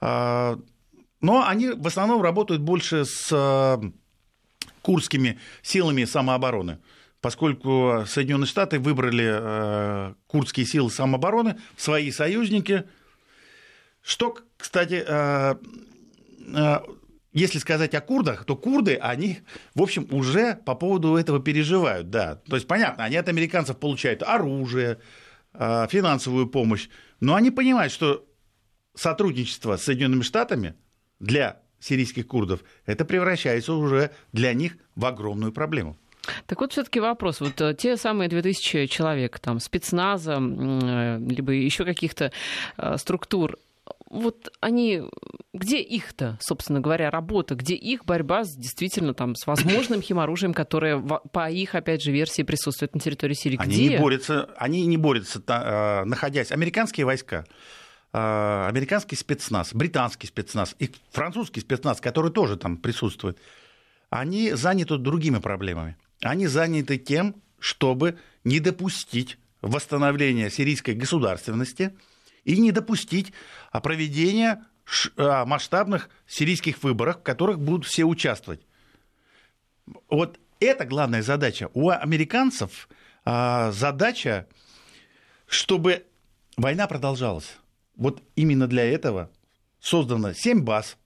А, 0.01 0.59
но 1.21 1.47
они 1.47 1.71
в 1.71 1.87
основном 1.87 2.23
работают 2.23 2.63
больше 2.63 3.05
с 3.05 3.81
курдскими 4.83 5.39
силами 5.63 6.05
самообороны 6.05 6.79
поскольку 7.23 8.03
Соединенные 8.07 8.49
Штаты 8.49 8.81
выбрали 8.81 9.31
э, 9.33 10.15
курдские 10.27 10.67
силы 10.67 10.91
самообороны, 10.91 11.57
свои 11.77 12.11
союзники. 12.11 12.85
Что, 14.03 14.37
кстати, 14.59 15.05
э, 15.07 15.55
э, 16.55 16.81
если 17.33 17.59
сказать 17.61 17.95
о 17.95 18.01
курдах, 18.01 18.45
то 18.45 18.57
курды, 18.57 18.97
они, 18.97 19.39
в 19.77 19.83
общем, 19.83 20.09
уже 20.11 20.57
по 20.67 20.75
поводу 20.75 21.15
этого 21.15 21.41
переживают, 21.41 22.11
да. 22.11 22.43
То 22.49 22.57
есть, 22.57 22.67
понятно, 22.67 23.05
они 23.05 23.17
от 23.17 23.29
американцев 23.29 23.79
получают 23.79 24.23
оружие, 24.23 24.99
финансовую 25.55 26.47
помощь, 26.47 26.89
но 27.21 27.35
они 27.35 27.51
понимают, 27.51 27.93
что 27.93 28.27
сотрудничество 28.95 29.77
с 29.77 29.85
Соединенными 29.85 30.23
Штатами 30.23 30.77
для 31.21 31.61
сирийских 31.79 32.27
курдов, 32.27 32.65
это 32.87 33.05
превращается 33.05 33.75
уже 33.75 34.13
для 34.33 34.55
них 34.55 34.79
в 34.95 35.05
огромную 35.05 35.53
проблему. 35.53 35.99
Так 36.47 36.61
вот, 36.61 36.73
все-таки 36.73 37.01
вопрос. 37.01 37.41
Вот 37.41 37.61
э, 37.61 37.75
те 37.75 37.97
самые 37.97 38.29
2000 38.29 38.87
человек, 38.87 39.39
там, 39.39 39.59
спецназа, 39.59 40.39
э, 40.41 41.19
либо 41.19 41.53
еще 41.53 41.85
каких-то 41.85 42.33
э, 42.77 42.97
структур, 42.97 43.59
вот 44.09 44.53
они, 44.61 45.03
где 45.53 45.81
их-то, 45.81 46.39
собственно 46.41 46.81
говоря, 46.81 47.11
работа, 47.11 47.55
где 47.55 47.75
их 47.75 48.05
борьба 48.05 48.45
с, 48.45 48.55
действительно 48.55 49.15
там, 49.15 49.35
с 49.35 49.47
возможным 49.47 50.03
химоружием, 50.03 50.55
которое 50.55 51.01
по 51.01 51.51
их, 51.51 51.75
опять 51.75 52.03
же, 52.03 52.13
версии 52.13 52.43
присутствует 52.43 52.95
на 52.95 53.01
территории 53.01 53.35
Сирии? 53.35 53.57
Они 53.59 53.75
где? 53.75 53.89
не 53.89 53.99
борются, 53.99 54.51
они 54.57 54.87
не 54.87 54.99
борются, 54.99 55.43
находясь. 56.05 56.53
Американские 56.53 57.07
войска, 57.07 57.47
американский 58.13 59.17
спецназ, 59.17 59.73
британский 59.73 60.27
спецназ 60.27 60.77
и 60.79 60.91
французский 61.11 61.61
спецназ, 61.61 62.01
который 62.01 62.31
тоже 62.31 62.59
там 62.59 62.77
присутствует, 62.77 63.39
они 64.11 64.53
заняты 64.53 64.99
другими 64.99 65.39
проблемами. 65.39 65.97
Они 66.23 66.47
заняты 66.47 66.99
тем, 66.99 67.43
чтобы 67.59 68.19
не 68.45 68.61
допустить 68.61 69.39
восстановления 69.61 70.51
сирийской 70.51 70.95
государственности 70.95 71.97
и 72.45 72.59
не 72.59 72.73
допустить 72.73 73.33
проведения 73.83 74.65
а, 75.17 75.45
масштабных 75.45 76.11
сирийских 76.27 76.83
выборов, 76.83 77.19
в 77.19 77.23
которых 77.23 77.61
будут 77.61 77.87
все 77.87 78.05
участвовать. 78.05 78.61
Вот 80.09 80.39
это 80.61 80.85
главная 80.85 81.23
задача. 81.23 81.71
У 81.75 81.91
американцев 81.91 82.89
а, 83.25 83.73
задача, 83.73 84.47
чтобы 85.47 86.07
война 86.57 86.87
продолжалась. 86.87 87.57
Вот 87.97 88.23
именно 88.37 88.67
для 88.67 88.85
этого 88.85 89.31
создано 89.81 90.33
7 90.33 90.63
баз, 90.63 90.97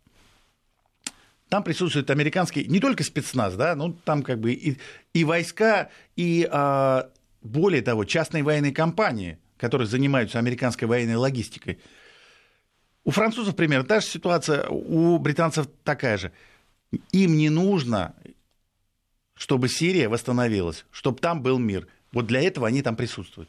там 1.49 1.63
присутствует 1.63 2.11
американский, 2.11 2.65
не 2.65 2.81
только 2.81 3.05
спецназ, 3.05 3.55
да, 3.55 3.75
ну 3.75 3.93
там 4.05 4.23
как 4.23 4.41
бы 4.41 4.53
и, 4.53 4.79
и 5.13 5.25
войска, 5.25 5.91
и 6.17 6.49
а, 6.51 7.09
более 7.43 7.83
того, 7.83 8.05
частные 8.05 8.43
военные 8.43 8.73
компании, 8.73 9.39
которые 9.57 9.87
занимаются 9.87 10.39
американской 10.39 10.89
военной 10.89 11.17
логистикой. 11.17 11.79
У 13.05 13.13
французов 13.13 13.55
примерно 13.55 13.87
та 13.87 14.01
же 14.01 14.07
ситуация, 14.07 14.67
у 14.69 15.19
британцев 15.19 15.69
такая 15.85 16.19
же. 16.19 16.33
Им 17.13 17.37
не 17.37 17.51
нужно, 17.51 18.15
чтобы 19.35 19.69
Сирия 19.69 20.09
восстановилась, 20.09 20.85
чтобы 20.91 21.19
там 21.19 21.43
был 21.43 21.59
мир. 21.59 21.87
Вот 22.13 22.27
для 22.27 22.43
этого 22.43 22.67
они 22.67 22.83
там 22.83 22.97
присутствуют. 22.97 23.49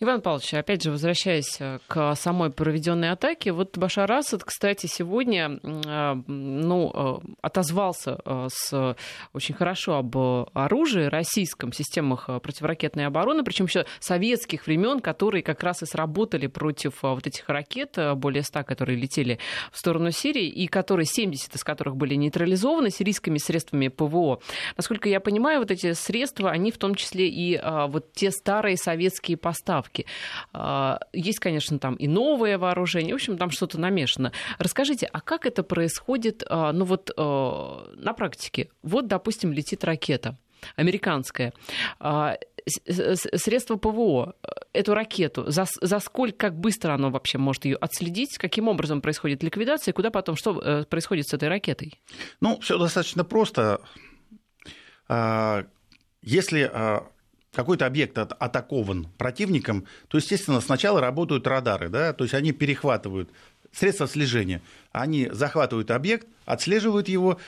Иван 0.00 0.20
Павлович, 0.20 0.54
опять 0.54 0.82
же, 0.82 0.90
возвращаясь 0.90 1.56
э, 1.60 1.78
к 1.86 2.14
самой 2.16 2.50
проведенной 2.50 3.10
атаке, 3.10 3.52
вот 3.52 3.78
Башар 3.78 4.10
Асад, 4.10 4.44
кстати, 4.44 4.86
сегодня 4.86 5.60
э, 5.62 6.14
ну, 6.26 6.92
э, 6.94 7.32
отозвался 7.40 8.18
с 8.48 8.96
очень 9.32 9.54
хорошо 9.54 9.96
об 9.96 10.16
оружии 10.16 11.04
российском, 11.04 11.72
системах 11.72 12.28
противоракетной 12.42 13.06
обороны, 13.06 13.44
причем 13.44 13.66
еще 13.66 13.86
советских 14.00 14.66
времен, 14.66 15.00
которые 15.00 15.42
как 15.42 15.62
раз 15.62 15.82
и 15.82 15.86
сработали 15.86 16.46
против 16.46 17.02
вот 17.02 17.26
этих 17.26 17.48
ракет, 17.48 17.98
более 18.16 18.42
100, 18.42 18.64
которые 18.64 18.98
летели 18.98 19.38
в 19.70 19.78
сторону 19.78 20.10
Сирии, 20.10 20.48
и 20.48 20.66
которые 20.66 21.06
70 21.06 21.54
из 21.54 21.64
которых 21.64 21.96
были 21.96 22.14
нейтрализованы 22.14 22.90
сирийскими 22.90 23.38
средствами 23.38 23.88
ПВО. 23.88 24.40
Насколько 24.76 25.08
я 25.08 25.20
понимаю, 25.20 25.60
вот 25.60 25.70
эти 25.70 25.92
средства, 25.92 26.50
они 26.50 26.70
в 26.70 26.78
том 26.78 26.94
числе 26.94 27.28
и 27.28 27.60
вот 27.88 28.12
те 28.12 28.30
старые 28.30 28.76
советские 28.76 29.36
поставки. 29.52 30.06
А, 30.54 30.98
есть, 31.12 31.38
конечно, 31.38 31.78
там 31.78 31.94
и 31.96 32.08
новое 32.08 32.56
вооружение, 32.56 33.12
в 33.12 33.16
общем, 33.16 33.36
там 33.36 33.50
что-то 33.50 33.78
намешано. 33.78 34.32
Расскажите, 34.58 35.06
а 35.12 35.20
как 35.20 35.44
это 35.44 35.62
происходит, 35.62 36.42
а, 36.48 36.72
ну 36.72 36.86
вот 36.86 37.10
а, 37.16 37.92
на 37.96 38.14
практике? 38.14 38.68
Вот, 38.82 39.06
допустим, 39.06 39.52
летит 39.52 39.84
ракета 39.84 40.38
американская 40.76 41.52
средство 42.86 43.76
ПВО, 43.76 44.36
эту 44.72 44.94
ракету, 44.94 45.50
за, 45.50 45.64
за 45.80 45.98
сколько, 45.98 46.36
как 46.36 46.54
быстро 46.56 46.94
оно 46.94 47.10
вообще 47.10 47.36
может 47.38 47.64
ее 47.64 47.76
отследить, 47.76 48.38
каким 48.38 48.68
образом 48.68 49.00
происходит 49.00 49.42
ликвидация, 49.42 49.92
куда 49.92 50.12
потом, 50.12 50.36
что 50.36 50.60
э, 50.60 50.84
происходит 50.84 51.26
с 51.26 51.34
этой 51.34 51.48
ракетой? 51.48 52.00
Ну, 52.40 52.60
все 52.60 52.78
достаточно 52.78 53.24
просто. 53.24 53.80
Если 56.22 56.70
какой-то 57.54 57.86
объект 57.86 58.16
атакован 58.16 59.08
противником, 59.18 59.86
то, 60.08 60.18
естественно, 60.18 60.60
сначала 60.60 61.00
работают 61.00 61.46
радары, 61.46 61.88
да, 61.88 62.12
то 62.12 62.24
есть 62.24 62.34
они 62.34 62.52
перехватывают 62.52 63.30
средства 63.72 64.08
слежения, 64.08 64.62
они 64.90 65.28
захватывают 65.30 65.90
объект, 65.90 66.26
отслеживают 66.46 67.08
его, 67.08 67.38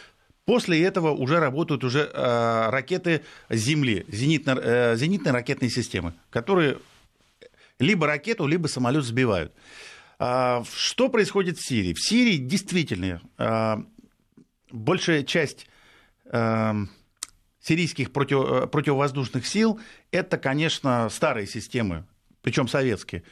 после 0.45 0.83
этого 0.85 1.11
уже 1.11 1.41
работают 1.41 1.85
уже 1.85 2.11
э, 2.13 2.71
ракеты 2.71 3.23
Земли, 3.49 4.05
зенитно, 4.09 4.59
э, 4.63 4.97
зенитные 4.97 5.33
ракетные 5.33 5.71
системы, 5.71 6.13
которые 6.31 6.79
либо 7.79 8.07
ракету, 8.07 8.47
либо 8.47 8.67
самолет 8.67 9.05
сбивают. 9.05 9.53
А, 10.19 10.65
что 10.75 11.09
происходит 11.09 11.59
в 11.59 11.67
Сирии? 11.67 11.95
В 11.95 12.01
Сирии 12.01 12.37
действительно 12.37 13.21
а, 13.37 13.83
большая 14.71 15.25
часть 15.25 15.67
а, 16.27 16.77
сирийских 17.65 18.13
против, 18.13 18.39
э, 18.45 18.67
противовоздушных 18.67 19.47
сил 19.47 19.81
это, 20.11 20.37
конечно, 20.37 21.09
старые 21.09 21.47
системы, 21.47 22.05
причем 22.43 22.69
советские. 22.69 23.23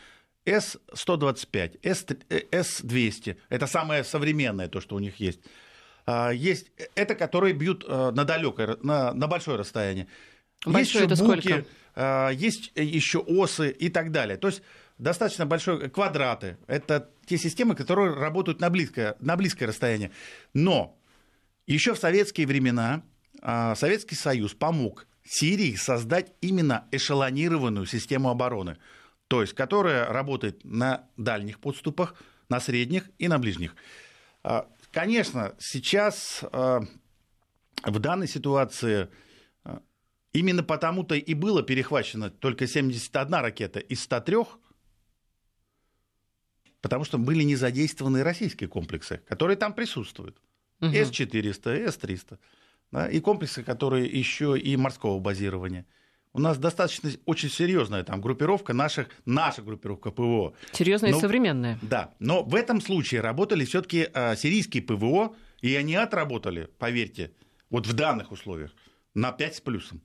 С-125, 0.44 1.78
С-200, 1.82 3.36
это 3.48 3.66
самое 3.66 4.02
современное, 4.02 4.68
то, 4.68 4.80
что 4.80 4.96
у 4.96 4.98
них 4.98 5.20
есть. 5.20 5.40
А, 6.06 6.30
есть 6.30 6.72
это, 6.96 7.14
которые 7.14 7.54
бьют 7.54 7.84
э, 7.86 8.10
на 8.10 8.24
далекое, 8.24 8.76
на, 8.82 9.12
на 9.12 9.26
большое 9.28 9.58
расстояние. 9.58 10.08
Большое 10.64 11.04
есть 11.04 11.12
это 11.12 11.24
буки, 11.24 11.40
сколько? 11.40 12.30
Есть 12.32 12.72
еще 12.74 13.18
осы 13.18 13.68
и 13.70 13.90
так 13.90 14.12
далее. 14.12 14.38
То 14.38 14.48
есть 14.48 14.62
достаточно 14.96 15.44
большие 15.44 15.90
квадраты. 15.90 16.56
Это 16.66 17.10
те 17.26 17.36
системы, 17.36 17.74
которые 17.74 18.14
работают 18.14 18.60
на 18.60 18.70
близкое, 18.70 19.14
на 19.20 19.36
близкое 19.36 19.66
расстояние. 19.66 20.10
Но 20.54 20.98
еще 21.66 21.94
в 21.94 21.98
советские 21.98 22.46
времена 22.46 23.02
Советский 23.42 24.14
Союз 24.14 24.54
помог 24.54 25.06
Сирии 25.24 25.74
создать 25.74 26.32
именно 26.40 26.86
эшелонированную 26.90 27.86
систему 27.86 28.30
обороны, 28.30 28.78
то 29.28 29.40
есть 29.40 29.54
которая 29.54 30.06
работает 30.06 30.64
на 30.64 31.08
дальних 31.16 31.58
подступах, 31.60 32.14
на 32.48 32.60
средних 32.60 33.10
и 33.18 33.28
на 33.28 33.38
ближних. 33.38 33.74
А, 34.42 34.68
конечно, 34.90 35.54
сейчас 35.58 36.44
а, 36.52 36.82
в 37.84 37.98
данной 37.98 38.28
ситуации 38.28 39.08
именно 40.32 40.62
потому-то 40.62 41.14
и 41.14 41.34
было 41.34 41.62
перехвачено 41.62 42.30
только 42.30 42.66
71 42.66 43.34
ракета 43.34 43.80
из 43.80 44.02
103, 44.02 44.36
потому 46.80 47.04
что 47.04 47.18
были 47.18 47.42
не 47.42 47.56
задействованы 47.56 48.22
российские 48.22 48.68
комплексы, 48.68 49.22
которые 49.28 49.56
там 49.56 49.72
присутствуют. 49.72 50.40
Угу. 50.80 50.90
С-400, 50.90 51.90
С-300 51.90 52.38
да, 52.92 53.08
и 53.08 53.20
комплексы, 53.20 53.62
которые 53.62 54.06
еще 54.06 54.58
и 54.58 54.76
морского 54.76 55.18
базирования. 55.18 55.86
У 56.34 56.40
нас 56.40 56.56
достаточно 56.56 57.10
очень 57.26 57.50
серьезная 57.50 58.04
там 58.04 58.20
группировка 58.20 58.72
наших, 58.72 59.08
наша 59.26 59.60
группировка 59.62 60.10
ПВО. 60.10 60.54
Серьезная 60.72 61.10
но, 61.10 61.18
и 61.18 61.20
современная. 61.20 61.78
Да, 61.82 62.14
но 62.20 62.42
в 62.42 62.54
этом 62.54 62.80
случае 62.80 63.20
работали 63.20 63.64
все-таки 63.64 64.08
а, 64.14 64.36
сирийские 64.36 64.82
ПВО, 64.82 65.34
и 65.60 65.74
они 65.74 65.94
отработали, 65.94 66.68
поверьте, 66.78 67.32
вот 67.68 67.86
в 67.86 67.92
данных 67.92 68.32
условиях, 68.32 68.72
на 69.14 69.32
5 69.32 69.56
с 69.56 69.60
плюсом. 69.60 70.02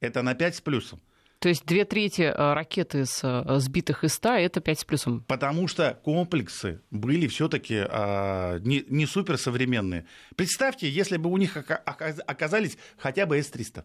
Это 0.00 0.22
на 0.22 0.34
5 0.34 0.56
с 0.56 0.60
плюсом. 0.60 1.00
То 1.42 1.48
есть 1.48 1.66
две 1.66 1.84
трети 1.84 2.22
э, 2.22 2.52
ракет 2.54 2.94
из 2.94 3.18
э, 3.24 3.58
сбитых 3.58 4.04
из 4.04 4.14
100 4.14 4.28
это 4.34 4.60
5 4.60 4.78
с 4.78 4.84
плюсом? 4.84 5.24
Потому 5.26 5.66
что 5.66 5.98
комплексы 6.04 6.80
были 6.92 7.26
все-таки 7.26 7.78
а, 7.80 8.60
не, 8.60 8.84
не 8.88 9.06
суперсовременные. 9.06 10.06
Представьте, 10.36 10.88
если 10.88 11.16
бы 11.16 11.28
у 11.32 11.36
них 11.36 11.56
оказались 11.56 12.78
хотя 12.96 13.26
бы 13.26 13.38
С-300. 13.38 13.82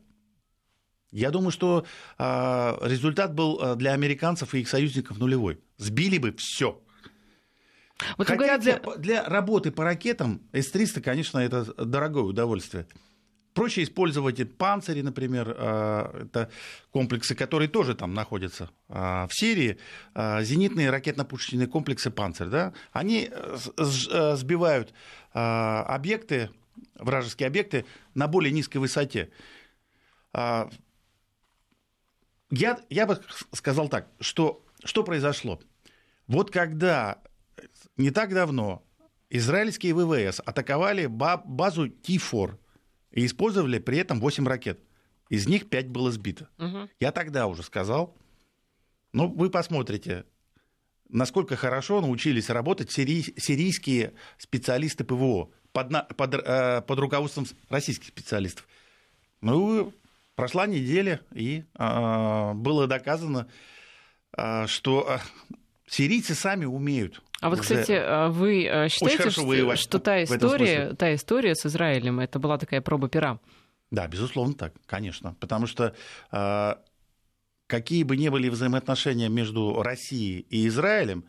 Я 1.10 1.32
думаю, 1.32 1.50
что 1.50 1.84
а, 2.20 2.78
результат 2.84 3.34
был 3.34 3.60
а, 3.60 3.74
для 3.74 3.94
американцев 3.94 4.54
и 4.54 4.60
их 4.60 4.70
союзников 4.70 5.18
нулевой. 5.18 5.60
Сбили 5.78 6.20
бы 6.20 6.36
все. 6.38 6.80
Вот 8.18 8.28
Хотя 8.28 8.38
говорите... 8.38 8.80
для, 8.84 8.96
для 8.98 9.24
работы 9.28 9.72
по 9.72 9.84
ракетам 9.84 10.44
С-300, 10.54 11.02
конечно, 11.02 11.40
это 11.40 11.64
дорогое 11.84 12.22
удовольствие. 12.22 12.86
Проще 13.58 13.82
использовать 13.82 14.56
панцири, 14.56 15.02
например, 15.02 15.56
а, 15.58 16.26
это 16.26 16.52
комплексы, 16.92 17.34
которые 17.34 17.68
тоже 17.68 17.96
там 17.96 18.14
находятся 18.14 18.70
в 18.88 19.30
Сирии, 19.32 19.80
зенитные 20.14 20.92
ракетно-пушечные 20.92 21.66
комплексы 21.66 22.12
«Панцирь», 22.12 22.50
да, 22.50 22.74
они 22.92 23.32
э, 23.32 23.58
э, 23.78 24.36
сбивают 24.36 24.94
объекты, 25.34 26.52
вражеские 27.00 27.48
объекты 27.48 27.86
на 28.14 28.28
более 28.28 28.52
низкой 28.52 28.78
высоте. 28.78 29.32
Я, 30.34 30.70
я 32.52 33.06
бы 33.08 33.20
сказал 33.54 33.90
так, 33.90 34.08
что, 34.20 34.64
что 34.84 35.04
произошло? 35.04 35.60
Вот 36.28 36.52
когда 36.52 37.18
не 37.98 38.12
так 38.12 38.36
давно 38.36 38.84
израильские 39.32 39.96
ВВС 39.96 40.42
атаковали 40.46 41.08
базу 41.08 41.88
T4 41.88 42.58
и 43.12 43.26
использовали 43.26 43.80
при 43.80 43.98
этом 43.98 44.20
8 44.20 44.48
ракет. 44.48 44.80
Из 45.30 45.48
них 45.48 45.70
5 45.70 45.90
было 45.90 46.12
сбито. 46.12 46.50
Угу. 46.58 46.90
Я 47.00 47.12
тогда 47.12 47.48
уже 47.48 47.64
сказал, 47.64 48.16
ну, 49.12 49.28
вы 49.28 49.50
посмотрите, 49.50 50.26
насколько 51.10 51.56
хорошо 51.56 52.02
научились 52.02 52.50
работать 52.50 52.92
сирий, 52.92 53.34
сирийские 53.38 54.14
специалисты 54.38 55.04
ПВО 55.04 55.50
под, 55.72 55.90
под, 56.16 56.34
э, 56.36 56.82
под 56.82 57.00
руководством 57.00 57.46
российских 57.70 58.08
специалистов. 58.08 58.68
Ну, 59.42 59.94
Прошла 60.38 60.68
неделя, 60.68 61.20
и 61.34 61.64
э, 61.80 62.54
было 62.54 62.86
доказано, 62.86 63.48
э, 64.38 64.68
что 64.68 65.08
э, 65.10 65.18
сирийцы 65.88 66.36
сами 66.36 66.66
умеют. 66.66 67.24
А 67.42 67.50
вот, 67.50 67.62
кстати, 67.62 68.30
вы 68.30 68.88
считаете, 68.90 69.30
что, 69.30 69.76
что 69.76 70.00
та, 70.00 70.24
история, 70.24 70.94
та 70.94 71.14
история 71.14 71.56
с 71.56 71.66
Израилем, 71.66 72.20
это 72.20 72.40
была 72.40 72.58
такая 72.58 72.82
проба 72.82 73.10
пера? 73.10 73.40
Да, 73.92 74.08
безусловно 74.08 74.54
так, 74.54 74.74
конечно. 74.86 75.36
Потому 75.40 75.68
что 75.68 75.96
э, 76.32 76.76
какие 77.68 78.04
бы 78.04 78.18
ни 78.18 78.30
были 78.30 78.50
взаимоотношения 78.50 79.30
между 79.30 79.82
Россией 79.82 80.46
и 80.50 80.68
Израилем, 80.68 81.26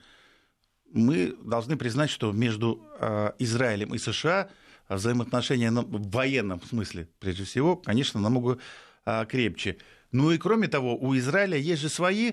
мы 0.92 1.36
должны 1.44 1.76
признать, 1.76 2.10
что 2.10 2.32
между 2.32 2.82
э, 2.98 3.32
Израилем 3.38 3.94
и 3.94 3.98
США 3.98 4.48
взаимоотношения 4.88 5.70
ну, 5.70 5.82
в 5.82 6.10
военном 6.10 6.62
смысле, 6.62 7.08
прежде 7.20 7.44
всего, 7.44 7.76
конечно, 7.76 8.20
намного 8.20 8.58
а, 9.04 9.24
крепче. 9.26 9.76
Ну 10.12 10.30
и 10.30 10.38
кроме 10.38 10.68
того, 10.68 10.96
у 10.96 11.16
Израиля 11.16 11.56
есть 11.56 11.82
же 11.82 11.88
свои 11.88 12.32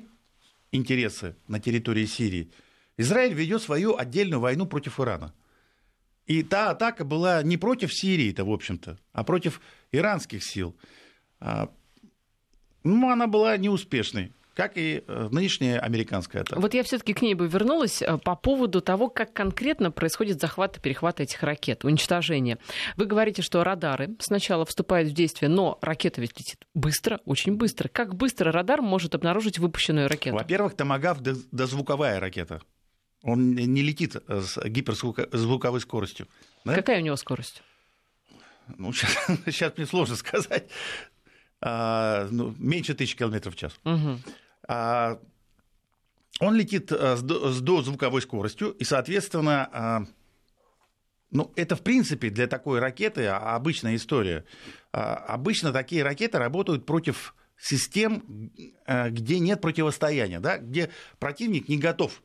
интересы 0.71 1.35
на 1.47 1.59
территории 1.59 2.05
Сирии. 2.05 2.51
Израиль 2.97 3.33
ведет 3.33 3.61
свою 3.61 3.97
отдельную 3.97 4.39
войну 4.39 4.65
против 4.65 4.99
Ирана. 4.99 5.33
И 6.25 6.41
та 6.43 6.71
атака 6.71 7.05
была 7.05 7.43
не 7.43 7.57
против 7.57 7.93
Сирии-то, 7.93 8.45
в 8.45 8.51
общем-то, 8.51 8.97
а 9.13 9.23
против 9.23 9.61
иранских 9.91 10.43
сил. 10.43 10.75
А, 11.39 11.69
ну, 12.83 13.11
она 13.11 13.27
была 13.27 13.57
неуспешной 13.57 14.31
как 14.55 14.77
и 14.77 15.03
э, 15.05 15.27
нынешняя 15.31 15.79
американская 15.79 16.41
атака. 16.41 16.59
Вот 16.59 16.73
я 16.73 16.83
все-таки 16.83 17.13
к 17.13 17.21
ней 17.21 17.35
бы 17.35 17.47
вернулась 17.47 18.01
э, 18.01 18.17
по 18.17 18.35
поводу 18.35 18.81
того, 18.81 19.09
как 19.09 19.33
конкретно 19.33 19.91
происходит 19.91 20.39
захват 20.39 20.77
и 20.77 20.79
перехват 20.79 21.19
этих 21.19 21.43
ракет, 21.43 21.83
уничтожение. 21.83 22.57
Вы 22.95 23.05
говорите, 23.05 23.41
что 23.41 23.63
радары 23.63 24.15
сначала 24.19 24.65
вступают 24.65 25.09
в 25.09 25.13
действие, 25.13 25.49
но 25.49 25.77
ракета 25.81 26.21
ведь 26.21 26.39
летит 26.39 26.65
быстро, 26.73 27.19
очень 27.25 27.55
быстро. 27.55 27.89
Как 27.89 28.15
быстро 28.15 28.51
радар 28.51 28.81
может 28.81 29.13
обнаружить 29.13 29.59
выпущенную 29.59 30.07
ракету? 30.07 30.37
Во-первых, 30.37 30.75
томагав 30.75 31.19
дозвуковая 31.21 32.19
ракета. 32.19 32.61
Он 33.25 33.55
не 33.55 33.81
летит 33.81 34.15
э, 34.15 34.41
с 34.41 34.63
гиперзвуковой 34.63 35.81
скоростью. 35.81 36.27
Да? 36.63 36.75
Какая 36.75 37.01
у 37.01 37.03
него 37.03 37.15
скорость? 37.15 37.63
Ну, 38.77 38.93
сейчас, 38.93 39.39
сейчас 39.47 39.75
мне 39.75 39.87
сложно 39.87 40.15
сказать. 40.15 40.69
А, 41.59 42.27
ну, 42.29 42.53
меньше 42.59 42.93
тысячи 42.93 43.17
километров 43.17 43.55
в 43.55 43.57
час. 43.57 43.73
Угу. 43.83 44.19
А, 44.67 45.19
он 46.39 46.55
летит 46.55 46.91
э, 46.91 47.17
с 47.17 47.61
дозвуковой 47.61 48.21
скоростью, 48.21 48.69
и, 48.73 48.83
соответственно, 48.83 49.69
а, 49.73 50.05
ну, 51.31 51.51
это, 51.55 51.75
в 51.75 51.81
принципе, 51.81 52.29
для 52.29 52.45
такой 52.45 52.79
ракеты 52.79 53.25
обычная 53.25 53.95
история. 53.95 54.45
Обычно 54.91 55.73
такие 55.73 56.03
ракеты 56.03 56.37
работают 56.37 56.85
против 56.85 57.33
систем, 57.57 58.51
э, 58.85 59.09
где 59.09 59.39
нет 59.39 59.61
противостояния, 59.61 60.39
да, 60.39 60.59
где 60.59 60.91
противник 61.17 61.67
не 61.69 61.79
готов 61.79 62.21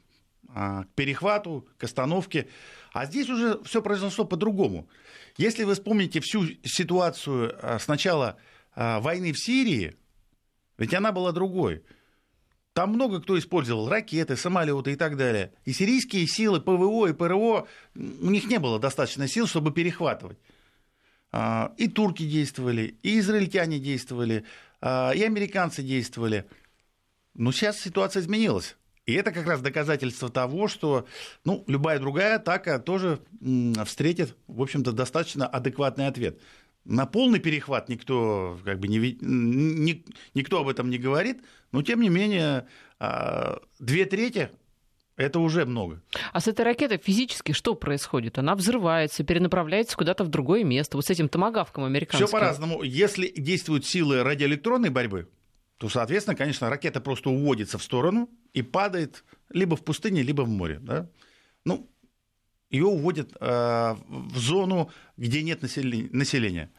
к 0.54 0.86
перехвату, 0.94 1.66
к 1.78 1.84
остановке. 1.84 2.48
А 2.92 3.06
здесь 3.06 3.28
уже 3.28 3.62
все 3.64 3.82
произошло 3.82 4.24
по-другому. 4.24 4.88
Если 5.36 5.64
вы 5.64 5.74
вспомните 5.74 6.20
всю 6.20 6.46
ситуацию 6.64 7.56
э, 7.60 7.78
с 7.78 7.88
начала 7.88 8.36
войны 8.76 9.32
в 9.32 9.38
Сирии, 9.38 9.96
ведь 10.78 10.94
она 10.94 11.12
была 11.12 11.32
другой. 11.32 11.82
Там 12.72 12.90
много 12.94 13.20
кто 13.20 13.38
использовал 13.38 13.88
ракеты, 13.88 14.36
самолеты 14.36 14.92
и 14.92 14.96
так 14.96 15.16
далее. 15.16 15.52
И 15.64 15.72
сирийские 15.72 16.26
силы 16.26 16.60
ПВО 16.60 17.08
и 17.08 17.12
ПРО, 17.12 17.66
у 17.94 18.30
них 18.30 18.46
не 18.46 18.58
было 18.58 18.78
достаточно 18.78 19.26
сил, 19.26 19.46
чтобы 19.46 19.72
перехватывать. 19.72 20.38
А, 21.32 21.72
и 21.76 21.88
турки 21.88 22.26
действовали, 22.26 22.96
и 23.02 23.18
израильтяне 23.18 23.78
действовали, 23.78 24.44
а, 24.80 25.12
и 25.12 25.22
американцы 25.22 25.82
действовали. 25.82 26.46
Но 27.34 27.52
сейчас 27.52 27.78
ситуация 27.78 28.22
изменилась. 28.22 28.76
И 29.10 29.14
это 29.14 29.32
как 29.32 29.44
раз 29.46 29.60
доказательство 29.60 30.28
того, 30.28 30.68
что 30.68 31.04
ну, 31.44 31.64
любая 31.66 31.98
другая 31.98 32.36
атака 32.36 32.78
тоже 32.78 33.18
встретит, 33.84 34.36
в 34.46 34.62
общем-то, 34.62 34.92
достаточно 34.92 35.48
адекватный 35.48 36.06
ответ. 36.06 36.40
На 36.84 37.06
полный 37.06 37.40
перехват 37.40 37.88
никто, 37.88 38.56
как 38.64 38.78
бы 38.78 38.86
не, 38.86 39.18
ни, 39.20 40.04
никто 40.34 40.60
об 40.60 40.68
этом 40.68 40.90
не 40.90 40.98
говорит, 40.98 41.42
но 41.72 41.82
тем 41.82 42.00
не 42.00 42.08
менее 42.08 42.68
а, 43.00 43.58
две 43.80 44.06
трети 44.06 44.50
это 45.16 45.40
уже 45.40 45.64
много. 45.64 46.00
А 46.32 46.40
с 46.40 46.46
этой 46.46 46.64
ракетой 46.64 46.98
физически 46.98 47.50
что 47.50 47.74
происходит? 47.74 48.38
Она 48.38 48.54
взрывается, 48.54 49.24
перенаправляется 49.24 49.96
куда-то 49.96 50.22
в 50.22 50.28
другое 50.28 50.62
место. 50.62 50.96
Вот 50.96 51.04
с 51.04 51.10
этим 51.10 51.28
томогавком 51.28 51.82
американским. 51.82 52.28
Все 52.28 52.32
по-разному. 52.32 52.84
Если 52.84 53.26
действуют 53.36 53.84
силы 53.84 54.22
радиоэлектронной 54.22 54.90
борьбы, 54.90 55.28
то, 55.80 55.88
соответственно, 55.88 56.36
конечно, 56.36 56.68
ракета 56.68 57.00
просто 57.00 57.30
уводится 57.30 57.78
в 57.78 57.82
сторону 57.82 58.28
и 58.52 58.60
падает 58.60 59.24
либо 59.48 59.76
в 59.76 59.82
пустыне, 59.82 60.20
либо 60.20 60.42
в 60.42 60.48
море. 60.48 60.78
Да? 60.78 61.08
Ну, 61.64 61.90
ее 62.68 62.84
уводят 62.84 63.32
э, 63.40 63.96
в 64.06 64.36
зону, 64.36 64.90
где 65.16 65.42
нет 65.42 65.62
населения. 65.62 66.70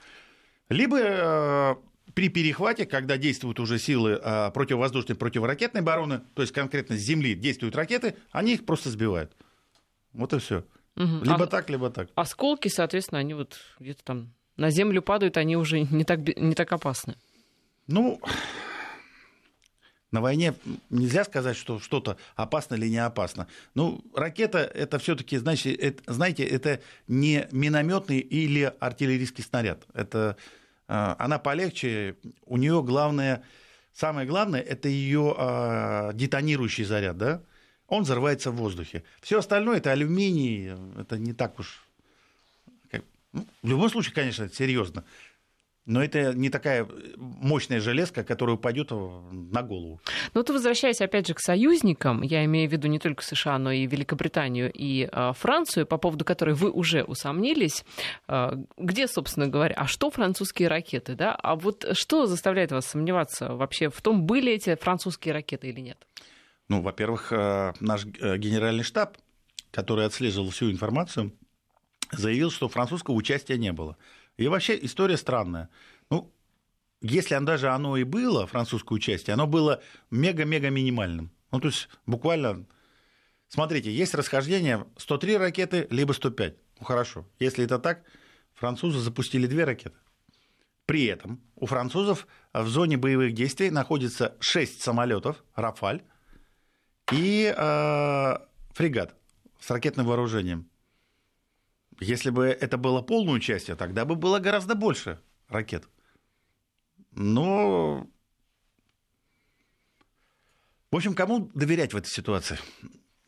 Либо 0.70 1.00
э, 1.00 1.76
при 2.14 2.30
перехвате, 2.30 2.86
когда 2.86 3.18
действуют 3.18 3.60
уже 3.60 3.80
силы 3.80 4.22
э, 4.24 4.52
противовоздушной, 4.52 5.16
противоракетной 5.16 5.82
обороны, 5.82 6.22
то 6.36 6.44
есть 6.44 6.54
конкретно 6.54 6.96
с 6.96 7.00
земли 7.00 7.34
действуют 7.34 7.76
ракеты, 7.76 8.18
они 8.30 8.54
их 8.54 8.68
просто 8.68 8.92
сбивают. 8.92 9.36
Вот 10.14 10.32
и 10.34 10.38
все. 10.38 10.64
Угу. 10.96 11.24
Либо 11.24 11.46
а, 11.46 11.48
так, 11.48 11.72
либо 11.72 11.90
так. 11.90 12.10
Осколки, 12.14 12.68
соответственно, 12.68 13.18
они 13.18 13.34
вот 13.34 13.58
где-то 13.80 14.04
там 14.04 14.36
на 14.58 14.70
землю 14.70 15.02
падают, 15.02 15.38
они 15.38 15.58
уже 15.58 15.80
не 15.80 16.04
так, 16.04 16.20
не 16.38 16.54
так 16.54 16.72
опасны. 16.72 17.16
Ну, 17.88 18.22
на 20.12 20.22
войне 20.22 20.54
нельзя 20.90 21.24
сказать, 21.24 21.56
что 21.56 21.80
что-то 21.80 22.18
опасно 22.36 22.76
или 22.76 22.88
не 22.88 22.98
опасно. 22.98 23.48
Ну, 23.76 24.04
ракета 24.14 24.60
это 24.60 25.00
все-таки, 25.00 25.38
значит, 25.38 25.80
это, 25.80 26.14
знаете, 26.14 26.44
это 26.44 26.82
не 27.08 27.48
минометный 27.52 28.20
или 28.20 28.74
артиллерийский 28.80 29.44
снаряд. 29.44 29.84
Это 29.94 30.36
а, 30.88 31.16
она 31.18 31.40
полегче. 31.40 32.18
У 32.46 32.58
нее 32.58 32.84
главное, 32.84 33.44
самое 33.94 34.28
главное, 34.28 34.60
это 34.60 34.90
ее 34.90 35.34
а, 35.38 36.12
детонирующий 36.14 36.84
заряд, 36.84 37.18
да? 37.18 37.42
Он 37.88 38.04
взрывается 38.04 38.52
в 38.52 38.56
воздухе. 38.56 39.04
Все 39.22 39.40
остальное 39.40 39.78
это 39.78 39.92
алюминий, 39.92 40.74
это 41.00 41.18
не 41.18 41.34
так 41.34 41.60
уж. 41.60 41.84
Ну, 43.34 43.48
в 43.62 43.68
любом 43.68 43.90
случае, 43.90 44.14
конечно, 44.14 44.44
это 44.44 44.56
серьезно. 44.56 45.06
Но 45.86 46.04
это 46.04 46.34
не 46.34 46.50
такая 46.50 46.88
мощная 47.18 47.80
железка, 47.80 48.24
которая 48.24 48.56
упадет 48.56 48.92
на 48.92 49.64
голову. 49.64 50.00
Ну, 50.34 50.44
то 50.44 50.54
возвращаясь 50.54 51.02
опять 51.02 51.28
же 51.28 51.34
к 51.34 51.40
союзникам, 51.40 52.22
я 52.22 52.46
имею 52.46 52.70
в 52.70 52.72
виду 52.72 52.88
не 52.88 53.00
только 53.00 53.24
США, 53.24 53.58
но 53.58 53.72
и 53.72 53.88
Великобританию 53.88 54.72
и 54.72 55.10
э, 55.12 55.32
Францию, 55.34 55.88
по 55.88 55.98
поводу 55.98 56.24
которой 56.24 56.54
вы 56.54 56.70
уже 56.70 57.04
усомнились, 57.04 57.84
э, 58.28 58.52
где, 58.78 59.08
собственно 59.08 59.48
говоря, 59.48 59.74
а 59.76 59.88
что 59.88 60.12
французские 60.12 60.68
ракеты, 60.68 61.16
да? 61.16 61.34
А 61.36 61.56
вот 61.56 61.86
что 61.94 62.28
заставляет 62.28 62.72
вас 62.72 62.86
сомневаться 62.86 63.56
вообще 63.56 63.90
в 63.90 64.02
том, 64.02 64.26
были 64.26 64.54
эти 64.54 64.76
французские 64.76 65.34
ракеты 65.34 65.70
или 65.70 65.80
нет? 65.80 66.08
Ну, 66.70 66.82
во-первых, 66.82 67.34
э, 67.34 67.74
наш 67.80 68.06
э, 68.06 68.38
генеральный 68.38 68.84
штаб, 68.84 69.18
который 69.72 70.06
отслеживал 70.06 70.52
всю 70.52 70.72
информацию, 70.72 71.34
заявил, 72.12 72.52
что 72.52 72.70
французского 72.70 73.16
участия 73.16 73.58
не 73.58 73.72
было. 73.72 73.98
И 74.42 74.48
вообще 74.48 74.78
история 74.82 75.18
странная. 75.18 75.70
Ну, 76.10 76.34
если 77.02 77.38
даже 77.40 77.70
оно 77.70 77.98
и 77.98 78.04
было, 78.04 78.48
французское 78.48 78.96
участие, 78.96 79.36
оно 79.36 79.46
было 79.48 79.82
мега-мега 80.10 80.70
минимальным. 80.70 81.32
Ну, 81.52 81.60
то 81.60 81.68
есть 81.68 81.90
буквально... 82.06 82.66
Смотрите, 83.48 83.92
есть 83.92 84.16
расхождение 84.16 84.88
103 84.98 85.38
ракеты, 85.38 85.88
либо 85.90 86.14
105. 86.14 86.56
Ну, 86.80 86.86
хорошо. 86.86 87.28
Если 87.38 87.66
это 87.66 87.80
так, 87.80 88.04
французы 88.54 89.00
запустили 89.00 89.46
две 89.46 89.66
ракеты. 89.66 89.98
При 90.86 91.06
этом 91.06 91.42
у 91.56 91.68
французов 91.68 92.28
в 92.54 92.68
зоне 92.68 92.98
боевых 92.98 93.34
действий 93.34 93.70
находится 93.70 94.36
6 94.40 94.82
самолетов 94.82 95.44
«Рафаль» 95.54 96.02
и 97.12 97.54
э, 97.56 98.38
фрегат 98.74 99.16
с 99.60 99.70
ракетным 99.70 100.08
вооружением. 100.08 100.71
Если 102.02 102.32
бы 102.32 102.48
это 102.48 102.78
было 102.78 103.04
полное 103.04 103.36
участие, 103.36 103.76
тогда 103.76 104.06
бы 104.06 104.16
было 104.16 104.40
гораздо 104.40 104.74
больше 104.74 105.20
ракет. 105.48 105.88
Но... 107.12 108.08
В 110.90 110.96
общем, 110.96 111.14
кому 111.14 111.52
доверять 111.54 111.94
в 111.94 111.98
этой 111.98 112.10
ситуации? 112.10 112.58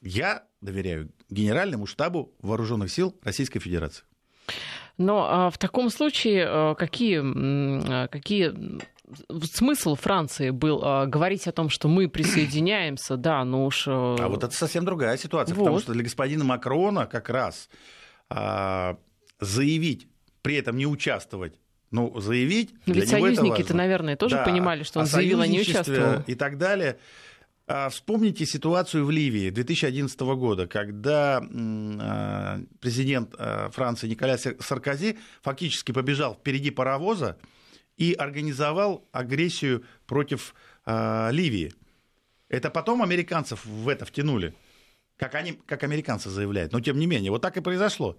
Я 0.01 0.47
доверяю 0.59 1.11
Генеральному 1.29 1.85
штабу 1.85 2.33
Вооруженных 2.39 2.91
сил 2.91 3.15
Российской 3.21 3.59
Федерации. 3.59 4.05
Но 4.97 5.27
а, 5.29 5.49
в 5.51 5.57
таком 5.59 5.91
случае 5.91 6.45
а, 6.47 6.75
какие, 6.75 7.21
а, 7.23 8.07
какие 8.07 8.53
смысл 9.43 9.95
Франции 9.95 10.49
был 10.49 10.81
а, 10.83 11.05
говорить 11.05 11.47
о 11.47 11.51
том, 11.51 11.69
что 11.69 11.87
мы 11.87 12.09
присоединяемся, 12.09 13.17
да, 13.17 13.45
ну 13.45 13.65
уж... 13.65 13.87
А, 13.87 14.15
а 14.19 14.27
вот 14.27 14.43
это 14.43 14.53
совсем 14.53 14.83
другая 14.83 15.15
ситуация, 15.17 15.53
вот. 15.53 15.61
потому 15.63 15.79
что 15.79 15.93
для 15.93 16.03
господина 16.03 16.43
Макрона 16.43 17.05
как 17.05 17.29
раз 17.29 17.69
заявить, 19.39 20.07
при 20.41 20.55
этом 20.55 20.77
не 20.77 20.85
участвовать 20.85 21.53
ну, 21.93 22.19
заявить. 22.19 22.73
Но 22.87 22.95
ведь 22.95 23.07
союзники-то, 23.07 23.75
наверное, 23.75 24.17
тоже 24.17 24.35
да, 24.35 24.43
понимали, 24.43 24.83
что 24.83 24.99
он 24.99 25.05
заявил, 25.05 25.41
а 25.41 25.47
не 25.47 25.61
участвовал. 25.61 26.23
И 26.25 26.35
так 26.35 26.57
далее. 26.57 26.97
А, 27.65 27.87
вспомните 27.89 28.45
ситуацию 28.45 29.05
в 29.05 29.11
Ливии 29.11 29.51
2011 29.51 30.19
года, 30.19 30.67
когда 30.67 31.41
а, 31.41 32.59
президент 32.81 33.35
Франции 33.71 34.07
Николя 34.09 34.37
Саркози 34.37 35.17
фактически 35.41 35.91
побежал 35.91 36.33
впереди 36.33 36.71
паровоза 36.71 37.37
и 37.95 38.13
организовал 38.13 39.07
агрессию 39.11 39.83
против 40.07 40.55
Ливии. 40.85 41.73
Это 42.49 42.69
потом 42.69 43.01
американцев 43.03 43.65
в 43.65 43.87
это 43.87 44.03
втянули 44.03 44.53
как, 45.17 45.35
они, 45.35 45.53
как 45.53 45.83
американцы 45.83 46.29
заявляют. 46.29 46.71
Но 46.71 46.79
тем 46.79 46.97
не 46.97 47.07
менее, 47.07 47.31
вот 47.31 47.41
так 47.41 47.57
и 47.57 47.61
произошло. 47.61 48.17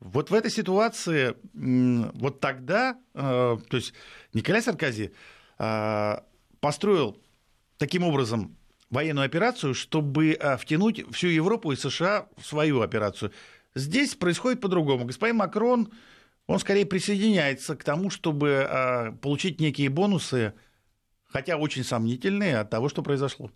Вот 0.00 0.30
в 0.30 0.34
этой 0.34 0.50
ситуации, 0.50 1.34
вот 1.54 2.40
тогда, 2.40 2.98
э, 3.14 3.56
то 3.68 3.76
есть 3.76 3.94
Николай 4.34 4.60
Саркози 4.60 5.12
э, 5.58 6.16
построил 6.60 7.18
таким 7.78 8.04
образом 8.04 8.56
военную 8.90 9.24
операцию, 9.24 9.74
чтобы 9.74 10.32
э, 10.32 10.56
втянуть 10.58 11.02
всю 11.12 11.28
Европу 11.28 11.72
и 11.72 11.76
США 11.76 12.28
в 12.36 12.44
свою 12.44 12.82
операцию. 12.82 13.32
Здесь 13.74 14.14
происходит 14.14 14.60
по-другому. 14.60 15.06
Господин 15.06 15.36
Макрон, 15.36 15.90
он 16.46 16.58
скорее 16.58 16.86
присоединяется 16.86 17.74
к 17.74 17.82
тому, 17.82 18.08
чтобы 18.08 19.18
получить 19.20 19.60
некие 19.60 19.90
бонусы, 19.90 20.54
хотя 21.26 21.56
очень 21.56 21.84
сомнительные 21.84 22.58
от 22.58 22.70
того, 22.70 22.88
что 22.88 23.02
произошло. 23.02 23.50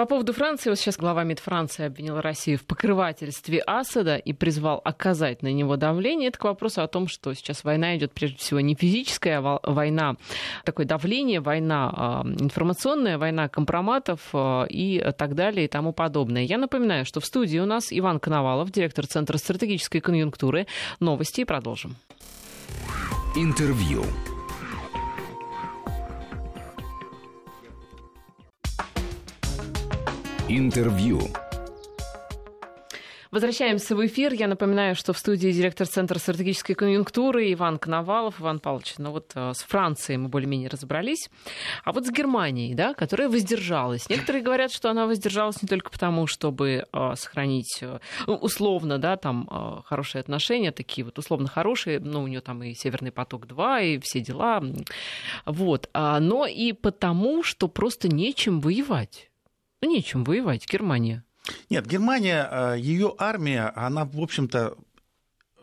По 0.00 0.06
поводу 0.06 0.32
Франции, 0.32 0.70
вот 0.70 0.78
сейчас 0.78 0.96
глава 0.96 1.24
МИД 1.24 1.40
Франции 1.40 1.84
обвинил 1.84 2.22
Россию 2.22 2.56
в 2.56 2.64
покрывательстве 2.64 3.62
Асада 3.66 4.16
и 4.16 4.32
призвал 4.32 4.80
оказать 4.82 5.42
на 5.42 5.52
него 5.52 5.76
давление. 5.76 6.28
Это 6.28 6.38
к 6.38 6.44
вопросу 6.44 6.80
о 6.80 6.88
том, 6.88 7.06
что 7.06 7.34
сейчас 7.34 7.64
война 7.64 7.98
идет 7.98 8.12
прежде 8.12 8.38
всего 8.38 8.60
не 8.60 8.74
физическая 8.74 9.42
война, 9.42 10.16
такое 10.64 10.86
давление, 10.86 11.40
война 11.40 11.92
а, 11.94 12.22
информационная, 12.24 13.18
война 13.18 13.50
компроматов 13.50 14.20
а, 14.32 14.64
и 14.70 15.04
так 15.18 15.34
далее 15.34 15.66
и 15.66 15.68
тому 15.68 15.92
подобное. 15.92 16.44
Я 16.44 16.56
напоминаю, 16.56 17.04
что 17.04 17.20
в 17.20 17.26
студии 17.26 17.58
у 17.58 17.66
нас 17.66 17.88
Иван 17.90 18.20
Коновалов, 18.20 18.72
директор 18.72 19.06
Центра 19.06 19.36
стратегической 19.36 20.00
конъюнктуры. 20.00 20.66
Новости 20.98 21.42
и 21.42 21.44
продолжим. 21.44 21.96
Интервью. 23.36 24.06
Интервью. 30.52 31.20
Возвращаемся 33.30 33.94
в 33.94 34.04
эфир. 34.04 34.32
Я 34.32 34.48
напоминаю, 34.48 34.96
что 34.96 35.12
в 35.12 35.18
студии 35.18 35.52
директор 35.52 35.86
Центра 35.86 36.18
стратегической 36.18 36.74
конъюнктуры 36.74 37.52
Иван 37.52 37.78
Коновалов. 37.78 38.40
Иван 38.40 38.58
Павлович, 38.58 38.94
ну 38.98 39.12
вот 39.12 39.30
э, 39.36 39.52
с 39.54 39.62
Францией 39.62 40.16
мы 40.16 40.28
более-менее 40.28 40.68
разобрались. 40.68 41.30
А 41.84 41.92
вот 41.92 42.04
с 42.04 42.10
Германией, 42.10 42.74
да, 42.74 42.94
которая 42.94 43.28
воздержалась. 43.28 44.08
Некоторые 44.08 44.42
говорят, 44.42 44.72
что 44.72 44.90
она 44.90 45.06
воздержалась 45.06 45.62
не 45.62 45.68
только 45.68 45.88
потому, 45.88 46.26
чтобы 46.26 46.84
э, 46.92 47.12
сохранить 47.14 47.78
э, 47.82 48.00
ну, 48.26 48.34
условно, 48.34 48.98
да, 48.98 49.16
там 49.16 49.48
хорошие 49.86 50.18
отношения, 50.18 50.72
такие 50.72 51.04
вот 51.04 51.16
условно 51.16 51.46
хорошие, 51.46 52.00
ну, 52.00 52.24
у 52.24 52.26
нее 52.26 52.40
там 52.40 52.60
и 52.64 52.74
Северный 52.74 53.12
поток-2, 53.12 53.86
и 53.86 53.98
все 54.00 54.18
дела. 54.18 54.60
Вот. 55.46 55.88
А, 55.92 56.18
но 56.18 56.46
и 56.46 56.72
потому, 56.72 57.44
что 57.44 57.68
просто 57.68 58.08
нечем 58.08 58.58
воевать. 58.58 59.29
Ну, 59.82 59.90
нечем 59.90 60.24
воевать, 60.24 60.66
Германия. 60.70 61.24
Нет, 61.70 61.86
Германия, 61.86 62.48
э, 62.50 62.78
ее 62.78 63.14
армия, 63.18 63.72
она, 63.74 64.04
в 64.04 64.20
общем-то, 64.20 64.76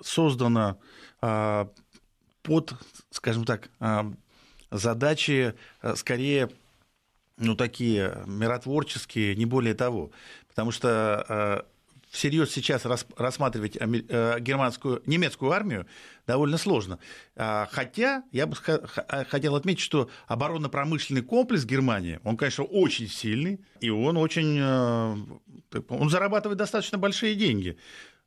создана 0.01 0.77
э, 1.21 1.65
под, 2.41 2.73
скажем 3.11 3.45
так, 3.45 3.69
э, 3.79 4.03
задачи 4.71 5.53
скорее, 5.95 6.49
ну, 7.37 7.55
такие 7.55 8.23
миротворческие, 8.25 9.35
не 9.35 9.45
более 9.45 9.75
того. 9.75 10.11
Потому 10.47 10.71
что 10.71 11.65
всерьез 12.09 12.51
сейчас 12.51 12.85
рассматривать 12.85 13.75
германскую, 13.75 15.01
немецкую 15.05 15.51
армию 15.51 15.85
довольно 16.27 16.57
сложно. 16.57 16.99
А, 17.35 17.67
хотя 17.71 18.23
я 18.31 18.45
бы 18.45 18.57
а, 18.67 19.25
хотел 19.25 19.55
отметить, 19.55 19.81
что 19.81 20.09
оборонно-промышленный 20.27 21.21
комплекс 21.21 21.65
Германии, 21.65 22.19
он, 22.23 22.37
конечно, 22.37 22.65
очень 22.65 23.07
сильный, 23.07 23.59
и 23.79 23.89
он 23.89 24.17
очень... 24.17 24.57
Э, 24.59 25.15
он 25.89 26.09
зарабатывает 26.09 26.57
достаточно 26.57 26.97
большие 26.97 27.35
деньги. 27.35 27.77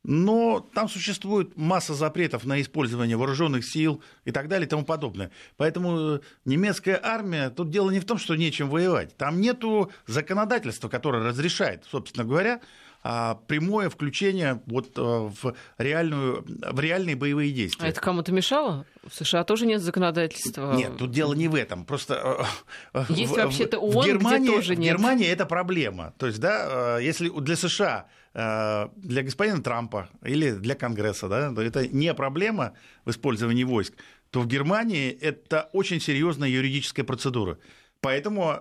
Но 0.03 0.67
там 0.73 0.89
существует 0.89 1.59
масса 1.59 1.93
запретов 1.93 2.45
на 2.47 2.61
использование 2.63 3.19
вооруженных 3.19 3.67
сил 3.67 4.03
и 4.25 4.31
так 4.31 4.49
далее 4.49 4.67
и 4.67 4.69
тому 4.69 4.85
подобное. 4.85 5.31
Поэтому 5.59 6.15
э, 6.15 6.21
немецкая 6.47 6.99
армия, 7.03 7.51
тут 7.51 7.71
дело 7.71 7.91
не 7.91 8.01
в 8.01 8.07
том, 8.07 8.17
что 8.17 8.35
нечем 8.35 8.71
воевать. 8.71 9.15
Там 9.19 9.43
нету 9.43 9.93
законодательства, 10.07 10.89
которое 10.89 11.23
разрешает, 11.23 11.85
собственно 11.91 12.25
говоря, 12.25 12.61
прямое 13.03 13.89
включение 13.89 14.61
вот 14.67 14.99
э, 14.99 15.01
в, 15.01 15.55
реальную, 15.79 16.45
в 16.47 16.81
реальные 16.81 17.17
боевые 17.17 17.51
действия. 17.51 17.87
А 17.87 17.89
это 17.89 18.01
кому-то 18.01 18.33
мешало? 18.33 18.85
В 19.07 19.15
США 19.15 19.45
тоже 19.45 19.67
нет 19.67 19.81
законодательства. 19.81 20.75
Нет, 20.75 20.99
тут 20.99 21.11
дело 21.11 21.33
не 21.33 21.49
в 21.49 21.55
этом. 21.55 21.85
Просто 21.87 22.47
э, 22.93 23.05
есть 23.09 23.35
вообще-то 23.35 23.79
ООН, 23.79 24.05
в 24.05 24.07
Германии, 24.07 24.49
где 24.49 24.57
тоже 24.57 24.77
нет. 24.77 24.95
В 24.95 24.99
Германии 24.99 25.27
это 25.27 25.47
проблема. 25.47 26.13
То 26.19 26.27
есть, 26.27 26.41
да, 26.41 26.99
э, 26.99 27.03
если 27.03 27.29
для 27.29 27.57
США 27.57 28.07
для 28.33 29.25
господина 29.25 29.61
Трампа 29.61 30.09
или 30.23 30.53
для 30.53 30.77
Конгресса, 30.77 31.29
да, 31.29 31.53
это 31.65 31.89
не 31.89 32.15
проблема 32.15 32.75
в 33.05 33.11
использовании 33.11 33.65
войск, 33.65 33.95
то 34.31 34.41
в 34.41 34.47
Германии 34.47 35.11
это 35.11 35.69
очень 35.73 36.01
серьезная 36.01 36.49
юридическая 36.49 37.05
процедура. 37.05 37.59
Поэтому 38.01 38.61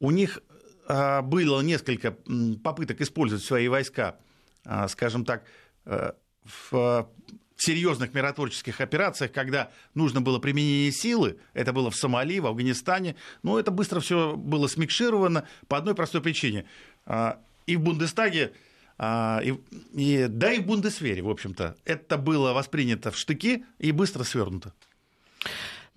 у 0.00 0.10
них 0.10 0.40
а, 0.48 0.49
было 1.22 1.60
несколько 1.60 2.16
попыток 2.64 3.00
использовать 3.00 3.44
свои 3.44 3.68
войска, 3.68 4.16
а, 4.64 4.88
скажем 4.88 5.24
так, 5.24 5.44
э, 5.86 6.12
в 6.70 7.08
серьезных 7.56 8.14
миротворческих 8.14 8.80
операциях, 8.80 9.32
когда 9.32 9.70
нужно 9.94 10.20
было 10.20 10.38
применение 10.38 10.90
силы, 10.90 11.38
это 11.52 11.72
было 11.72 11.90
в 11.90 11.96
Сомали, 11.96 12.40
в 12.40 12.46
Афганистане, 12.46 13.16
но 13.42 13.60
это 13.60 13.70
быстро 13.70 14.00
все 14.00 14.34
было 14.34 14.66
смикшировано 14.66 15.46
по 15.68 15.76
одной 15.76 15.94
простой 15.94 16.22
причине. 16.22 16.64
И 17.66 17.76
в 17.76 17.80
Бундестаге, 17.80 18.54
и, 18.98 19.58
и, 19.92 20.26
да 20.28 20.52
и 20.52 20.60
в 20.60 20.66
Бундесвере, 20.66 21.20
в 21.20 21.28
общем-то, 21.28 21.76
это 21.84 22.16
было 22.16 22.54
воспринято 22.54 23.10
в 23.10 23.18
штыки 23.18 23.66
и 23.78 23.92
быстро 23.92 24.24
свернуто. 24.24 24.72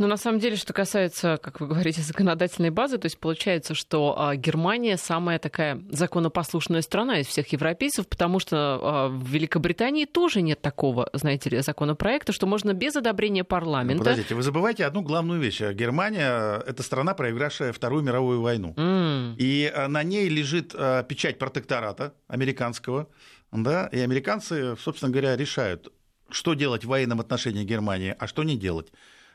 Но 0.03 0.09
на 0.09 0.17
самом 0.17 0.39
деле, 0.39 0.57
что 0.57 0.73
касается, 0.73 1.39
как 1.41 1.61
вы 1.61 1.67
говорите, 1.67 2.01
законодательной 2.01 2.71
базы, 2.71 2.97
то 2.97 3.05
есть 3.05 3.17
получается, 3.17 3.73
что 3.73 4.13
а, 4.19 4.35
Германия 4.35 4.97
самая 4.97 5.39
такая 5.39 5.81
законопослушная 5.89 6.81
страна 6.81 7.19
из 7.21 7.27
всех 7.27 7.47
европейцев, 7.53 8.05
потому 8.09 8.39
что 8.39 8.57
а, 8.57 9.07
в 9.07 9.25
Великобритании 9.25 10.03
тоже 10.03 10.41
нет 10.41 10.61
такого, 10.61 11.09
знаете 11.13 11.51
ли, 11.51 11.61
законопроекта, 11.61 12.33
что 12.33 12.47
можно 12.47 12.73
без 12.73 12.97
одобрения 12.97 13.45
парламента. 13.45 13.93
Ну, 13.93 13.99
подождите, 13.99 14.35
вы 14.35 14.43
забываете 14.43 14.83
одну 14.83 15.03
главную 15.03 15.39
вещь. 15.39 15.61
Германия— 15.61 16.61
это 16.67 16.83
страна, 16.83 17.13
проигравшая 17.13 17.71
Вторую 17.71 18.03
мировую 18.03 18.41
войну. 18.41 18.73
Mm. 18.75 19.35
И 19.37 19.71
а, 19.73 19.87
на 19.87 20.03
ней 20.03 20.27
лежит 20.27 20.75
печать 21.07 21.39
протектората 21.39 22.13
американского, 22.27 23.07
да, 23.53 23.87
и 23.87 23.99
американцы, 23.99 24.75
собственно 24.75 25.13
говоря, 25.13 25.37
решают, 25.37 25.93
что 26.29 26.55
делать 26.55 26.83
в 26.83 26.89
военном 26.89 27.21
отношении 27.21 27.63
Германии, 27.63 28.13
а 28.19 28.27
что 28.27 28.43
не 28.43 28.57
делать. 28.57 28.91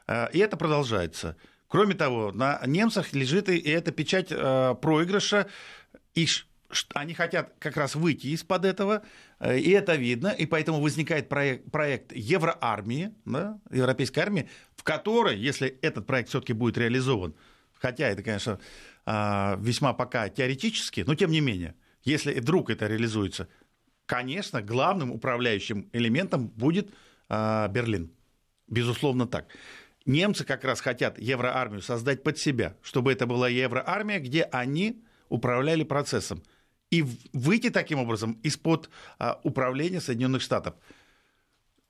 Э, 0.08 0.28
и 0.32 0.38
это 0.38 0.56
продолжается. 0.56 1.36
Кроме 1.68 1.94
того, 1.94 2.32
на 2.32 2.60
немцах 2.66 3.12
лежит 3.12 3.48
и 3.48 3.58
эта 3.58 3.92
печать 3.92 4.28
э, 4.30 4.74
проигрыша, 4.80 5.48
и 6.14 6.26
они 6.94 7.14
хотят 7.14 7.54
как 7.58 7.76
раз 7.76 7.94
выйти 7.94 8.28
из-под 8.28 8.64
этого, 8.64 9.02
э, 9.38 9.58
и 9.58 9.70
это 9.70 9.94
видно, 9.94 10.28
и 10.28 10.46
поэтому 10.46 10.80
возникает 10.80 11.28
проект, 11.28 12.12
Евроармии, 12.12 13.14
да, 13.26 13.60
Европейской 13.70 14.20
армии, 14.20 14.48
в 14.76 14.82
которой, 14.82 15.38
если 15.38 15.68
этот 15.82 16.06
проект 16.06 16.30
все-таки 16.30 16.54
будет 16.54 16.78
реализован, 16.78 17.34
хотя 17.74 18.08
это, 18.08 18.22
конечно, 18.22 18.58
весьма 19.06 19.94
пока 19.94 20.28
теоретически, 20.28 21.02
но 21.06 21.14
тем 21.14 21.30
не 21.30 21.40
менее, 21.40 21.74
если 22.02 22.38
вдруг 22.40 22.68
это 22.68 22.86
реализуется, 22.86 23.48
конечно, 24.04 24.60
главным 24.60 25.10
управляющим 25.10 25.88
элементом 25.94 26.48
будет 26.48 26.90
Берлин. 27.30 28.10
Безусловно 28.66 29.26
так 29.26 29.46
немцы 30.08 30.44
как 30.44 30.64
раз 30.64 30.80
хотят 30.80 31.18
евроармию 31.18 31.82
создать 31.82 32.24
под 32.24 32.38
себя, 32.38 32.74
чтобы 32.82 33.12
это 33.12 33.26
была 33.26 33.48
евроармия, 33.48 34.18
где 34.18 34.42
они 34.42 35.00
управляли 35.28 35.84
процессом. 35.84 36.42
И 36.90 37.04
выйти 37.32 37.70
таким 37.70 37.98
образом 37.98 38.32
из-под 38.42 38.88
а, 39.18 39.38
управления 39.44 40.00
Соединенных 40.00 40.40
Штатов. 40.40 40.74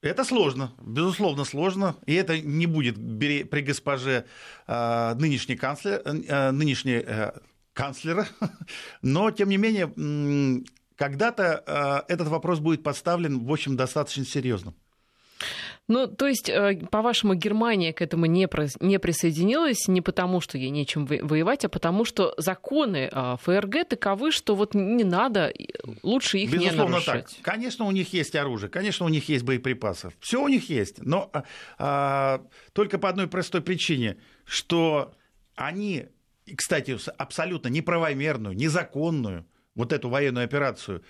Это 0.00 0.24
сложно, 0.24 0.74
безусловно 0.80 1.44
сложно, 1.44 1.96
и 2.06 2.14
это 2.14 2.40
не 2.40 2.66
будет 2.66 2.94
при 2.96 3.62
госпоже 3.62 4.26
а, 4.66 5.14
нынешней, 5.16 5.56
канцлер, 5.56 6.02
а, 6.04 6.52
нынешней 6.52 7.02
а, 7.04 7.40
канцлера, 7.72 8.28
но 9.02 9.30
тем 9.32 9.48
не 9.48 9.56
менее 9.56 10.64
когда-то 10.94 12.04
этот 12.08 12.26
вопрос 12.26 12.58
будет 12.58 12.82
поставлен, 12.82 13.44
в 13.44 13.52
общем, 13.52 13.76
достаточно 13.76 14.24
серьезно. 14.24 14.74
Ну, 15.86 16.06
то 16.06 16.26
есть, 16.26 16.48
э, 16.48 16.80
по-вашему, 16.90 17.34
Германия 17.34 17.92
к 17.92 18.02
этому 18.02 18.26
не, 18.26 18.48
не 18.80 18.98
присоединилась 18.98 19.88
не 19.88 20.00
потому, 20.00 20.40
что 20.40 20.58
ей 20.58 20.70
нечем 20.70 21.06
воевать, 21.06 21.64
а 21.64 21.68
потому, 21.68 22.04
что 22.04 22.34
законы 22.36 23.08
а, 23.10 23.36
ФРГ 23.36 23.88
таковы, 23.88 24.30
что 24.30 24.54
вот 24.54 24.74
не 24.74 25.04
надо, 25.04 25.52
лучше 26.02 26.38
их 26.38 26.50
Безусловно, 26.50 26.82
не 26.82 26.88
нарушать. 26.90 27.36
так. 27.36 27.42
Конечно, 27.42 27.86
у 27.86 27.90
них 27.90 28.12
есть 28.12 28.36
оружие, 28.36 28.68
конечно, 28.68 29.06
у 29.06 29.08
них 29.08 29.28
есть 29.28 29.44
боеприпасы. 29.44 30.12
Все 30.20 30.42
у 30.42 30.48
них 30.48 30.68
есть, 30.68 31.02
но 31.02 31.30
а, 31.32 31.44
а, 31.78 32.46
только 32.72 32.98
по 32.98 33.08
одной 33.08 33.26
простой 33.26 33.62
причине, 33.62 34.18
что 34.44 35.14
они, 35.54 36.06
кстати, 36.54 36.98
абсолютно 37.16 37.68
неправомерную, 37.68 38.54
незаконную 38.54 39.46
вот 39.74 39.92
эту 39.92 40.10
военную 40.10 40.44
операцию 40.44 41.02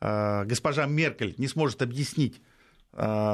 а, 0.00 0.44
госпожа 0.44 0.86
Меркель 0.86 1.34
не 1.38 1.48
сможет 1.48 1.82
объяснить 1.82 2.40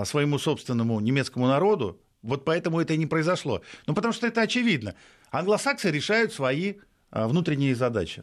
своему 0.05 0.38
собственному 0.38 0.98
немецкому 1.01 1.46
народу, 1.46 2.01
вот 2.22 2.44
поэтому 2.44 2.81
это 2.81 2.94
и 2.94 2.96
не 2.96 3.07
произошло. 3.07 3.62
Ну, 3.87 3.94
потому 3.94 4.12
что 4.12 4.27
это 4.27 4.42
очевидно. 4.42 4.94
Англосаксы 5.31 5.90
решают 5.90 6.33
свои 6.33 6.75
а, 7.11 7.27
внутренние 7.27 7.75
задачи. 7.75 8.22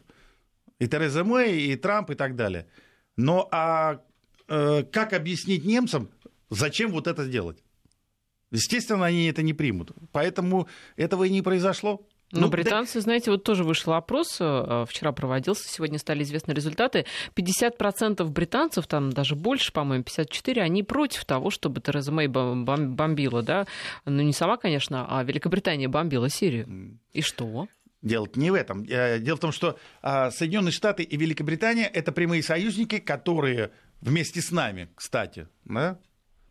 И 0.78 0.88
Тереза 0.88 1.22
Мэй, 1.22 1.60
и 1.60 1.76
Трамп, 1.76 2.10
и 2.10 2.14
так 2.14 2.34
далее. 2.34 2.66
Но 3.16 3.48
а 3.52 4.00
э, 4.48 4.82
как 4.84 5.12
объяснить 5.12 5.64
немцам, 5.64 6.08
зачем 6.48 6.90
вот 6.90 7.06
это 7.06 7.26
делать? 7.26 7.62
Естественно, 8.50 9.04
они 9.04 9.26
это 9.26 9.42
не 9.42 9.52
примут. 9.52 9.92
Поэтому 10.12 10.66
этого 10.96 11.24
и 11.24 11.30
не 11.30 11.42
произошло. 11.42 12.08
Ну, 12.32 12.48
британцы, 12.48 12.94
да... 12.94 13.00
знаете, 13.00 13.30
вот 13.30 13.42
тоже 13.42 13.64
вышел 13.64 13.92
опрос, 13.92 14.36
э, 14.40 14.84
вчера 14.88 15.12
проводился, 15.12 15.68
сегодня 15.68 15.98
стали 15.98 16.22
известны 16.22 16.52
результаты. 16.52 17.06
50% 17.34 18.24
британцев, 18.24 18.86
там 18.86 19.12
даже 19.12 19.34
больше, 19.34 19.72
по-моему, 19.72 20.04
54, 20.04 20.62
они 20.62 20.82
против 20.82 21.24
того, 21.24 21.50
чтобы 21.50 21.80
Тереза 21.80 22.12
Мэй 22.12 22.28
бомбила, 22.28 23.42
да? 23.42 23.66
Ну, 24.04 24.22
не 24.22 24.32
сама, 24.32 24.56
конечно, 24.56 25.06
а 25.08 25.24
Великобритания 25.24 25.88
бомбила 25.88 26.28
Сирию. 26.28 26.98
И 27.12 27.22
что? 27.22 27.66
Дело 28.02 28.28
не 28.34 28.50
в 28.50 28.54
этом. 28.54 28.84
Э, 28.84 29.18
дело 29.18 29.36
в 29.36 29.40
том, 29.40 29.52
что 29.52 29.78
а, 30.00 30.30
Соединенные 30.30 30.72
Штаты 30.72 31.02
и 31.02 31.16
Великобритания– 31.16 31.86
это 31.92 32.12
прямые 32.12 32.42
союзники, 32.42 32.98
которые 32.98 33.72
вместе 34.00 34.40
с 34.40 34.50
нами, 34.50 34.88
кстати, 34.94 35.48
да, 35.64 35.98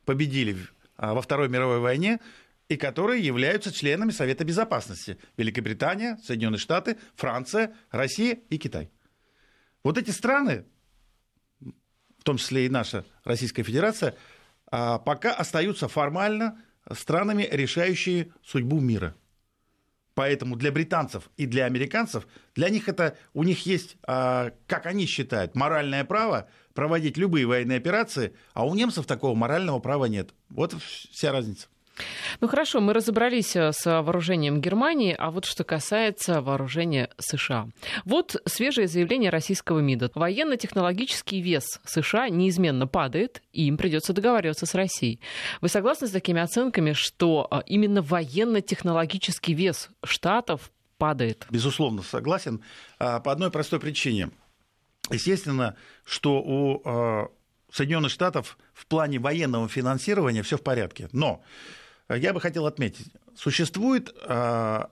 победили 0.06 0.58
а, 0.96 1.14
во 1.16 1.22
Второй 1.22 1.50
мировой 1.50 1.80
войне, 1.80 2.20
и 2.70 2.78
которые 2.78 3.26
являются 3.26 3.74
членами 3.74 4.12
Совета 4.12 4.46
Безопасности. 4.46 5.18
Великобритания, 5.36 6.18
Соединенные 6.24 6.60
Штаты, 6.60 6.98
Франция, 7.16 7.76
Россия 7.90 8.40
и 8.50 8.58
Китай. 8.58 8.92
Вот 9.84 9.98
эти 9.98 10.12
страны, 10.12 10.66
в 11.60 12.24
том 12.24 12.38
числе 12.38 12.68
и 12.68 12.70
наша 12.70 13.06
Российская 13.24 13.64
Федерация, 13.64 14.16
а, 14.72 15.00
пока 15.00 15.34
остаются 15.34 15.88
формально 15.88 16.62
странами, 16.94 17.48
решающие 17.52 18.32
судьбу 18.46 18.80
мира. 18.80 19.16
Поэтому 20.14 20.56
для 20.56 20.72
британцев 20.72 21.30
и 21.38 21.48
для 21.48 21.66
американцев, 21.66 22.28
для 22.54 22.70
них 22.70 22.88
это, 22.88 23.18
у 23.34 23.44
них 23.44 23.66
есть, 23.66 23.98
а, 24.04 24.52
как 24.68 24.86
они 24.86 25.08
считают, 25.08 25.56
моральное 25.56 26.04
право 26.04 26.50
проводить 26.76 27.18
любые 27.18 27.48
военные 27.48 27.78
операции, 27.78 28.36
а 28.54 28.68
у 28.68 28.76
немцев 28.76 29.08
такого 29.08 29.34
морального 29.34 29.80
права 29.80 30.06
нет. 30.06 30.36
Вот 30.50 30.74
вся 30.74 31.32
разница. 31.32 31.68
Ну 32.40 32.48
хорошо, 32.48 32.82
мы 32.82 32.94
разобрались 32.94 33.56
э, 33.56 33.72
с 33.72 33.86
вооружением 33.86 34.62
Германии, 34.62 35.16
а 35.18 35.32
вот 35.32 35.46
что 35.46 35.64
касается 35.64 36.42
вооружения 36.42 37.10
США. 37.18 37.68
Вот 38.06 38.42
свежее 38.46 38.88
заявление 38.88 39.30
российского 39.30 39.80
МИДа. 39.80 40.12
Военно-технологический 40.16 41.42
вес 41.42 41.80
США 41.86 42.30
неизменно 42.30 42.88
падает, 42.88 43.42
и 43.52 43.68
им 43.68 43.78
придется 43.78 44.14
договариваться 44.14 44.66
с 44.66 44.74
Россией. 44.76 45.20
Вы 45.62 45.70
согласны 45.70 46.08
с 46.08 46.12
такими 46.12 46.42
оценками, 46.42 46.94
что 46.94 47.48
э, 47.52 47.62
именно 47.68 48.02
военно-технологический 48.02 49.54
вес 49.54 49.90
Штатов 50.04 50.72
падает? 50.98 51.48
Безусловно, 51.50 52.04
согласен. 52.04 52.62
А, 53.00 53.20
по 53.20 53.32
одной 53.32 53.50
простой 53.50 53.80
причине. 53.80 54.30
Естественно, 55.10 55.76
что 56.06 56.40
у 56.40 56.82
э, 56.86 57.28
Соединенных 57.72 58.12
Штатов 58.12 58.58
в 58.74 58.86
плане 58.86 59.20
военного 59.20 59.68
финансирования 59.68 60.44
все 60.44 60.58
в 60.58 60.62
порядке. 60.62 61.10
Но 61.12 61.42
я 62.16 62.34
бы 62.34 62.42
хотел 62.42 62.66
отметить, 62.66 63.08
существует 63.36 64.16
а, 64.24 64.92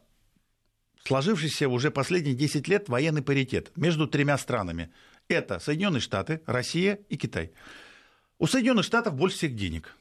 сложившийся 1.03 1.69
уже 1.69 1.89
последние 1.89 2.35
10 2.35 2.67
лет 2.67 2.89
военный 2.89 3.21
паритет 3.21 3.71
между 3.75 4.07
тремя 4.07 4.37
странами. 4.37 4.91
Это 5.27 5.59
Соединенные 5.59 6.01
Штаты, 6.01 6.41
Россия 6.45 6.99
и 7.09 7.17
Китай. 7.17 7.51
У 8.37 8.47
Соединенных 8.47 8.85
Штатов 8.85 9.15
больше 9.15 9.37
всех 9.37 9.55
денег. 9.55 9.95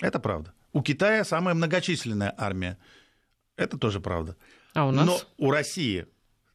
Это 0.00 0.18
правда. 0.18 0.52
У 0.72 0.82
Китая 0.82 1.24
самая 1.24 1.54
многочисленная 1.54 2.34
армия. 2.36 2.78
Это 3.56 3.78
тоже 3.78 4.00
правда. 4.00 4.36
А 4.74 4.86
у 4.86 4.90
нас? 4.90 5.06
Но 5.06 5.20
у 5.36 5.50
России 5.50 6.06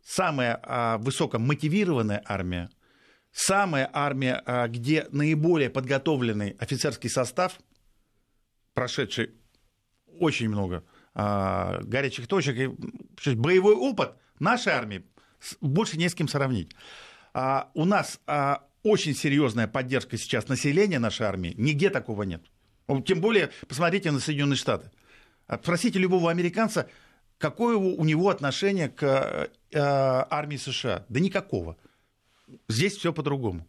самая 0.03 0.59
а, 0.63 0.97
высокомотивированная 0.97 2.21
армия, 2.25 2.69
самая 3.31 3.89
армия, 3.93 4.41
а, 4.45 4.67
где 4.67 5.07
наиболее 5.11 5.69
подготовленный 5.69 6.51
офицерский 6.59 7.09
состав, 7.09 7.59
прошедший 8.73 9.38
очень 10.19 10.49
много 10.49 10.83
а, 11.13 11.79
горячих 11.83 12.27
точек. 12.27 12.57
И, 12.57 13.35
боевой 13.35 13.75
опыт 13.75 14.13
нашей 14.39 14.73
армии 14.73 15.03
больше 15.61 15.97
не 15.97 16.09
с 16.09 16.15
кем 16.15 16.27
сравнить. 16.27 16.71
А, 17.33 17.69
у 17.73 17.85
нас 17.85 18.19
а, 18.27 18.63
очень 18.83 19.15
серьезная 19.15 19.67
поддержка 19.67 20.17
сейчас 20.17 20.47
населения 20.47 20.99
нашей 20.99 21.25
армии. 21.25 21.53
Нигде 21.57 21.89
такого 21.89 22.23
нет. 22.23 22.43
Тем 23.05 23.21
более, 23.21 23.51
посмотрите 23.67 24.11
на 24.11 24.19
Соединенные 24.19 24.57
Штаты. 24.57 24.91
Спросите 25.61 25.99
любого 25.99 26.31
американца, 26.31 26.89
какое 27.37 27.75
у 27.75 28.03
него 28.03 28.29
отношение 28.29 28.89
к 28.89 29.03
э, 29.03 29.79
армии 29.79 30.57
США? 30.57 31.05
Да 31.09 31.19
никакого. 31.19 31.77
Здесь 32.67 32.97
все 32.97 33.13
по-другому. 33.13 33.67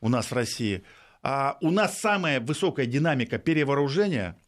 У 0.00 0.08
нас 0.08 0.30
в 0.30 0.34
России. 0.34 0.84
А 1.22 1.56
у 1.60 1.70
нас 1.70 1.98
самая 1.98 2.40
высокая 2.40 2.86
динамика 2.86 3.38
перевооружения 3.38 4.38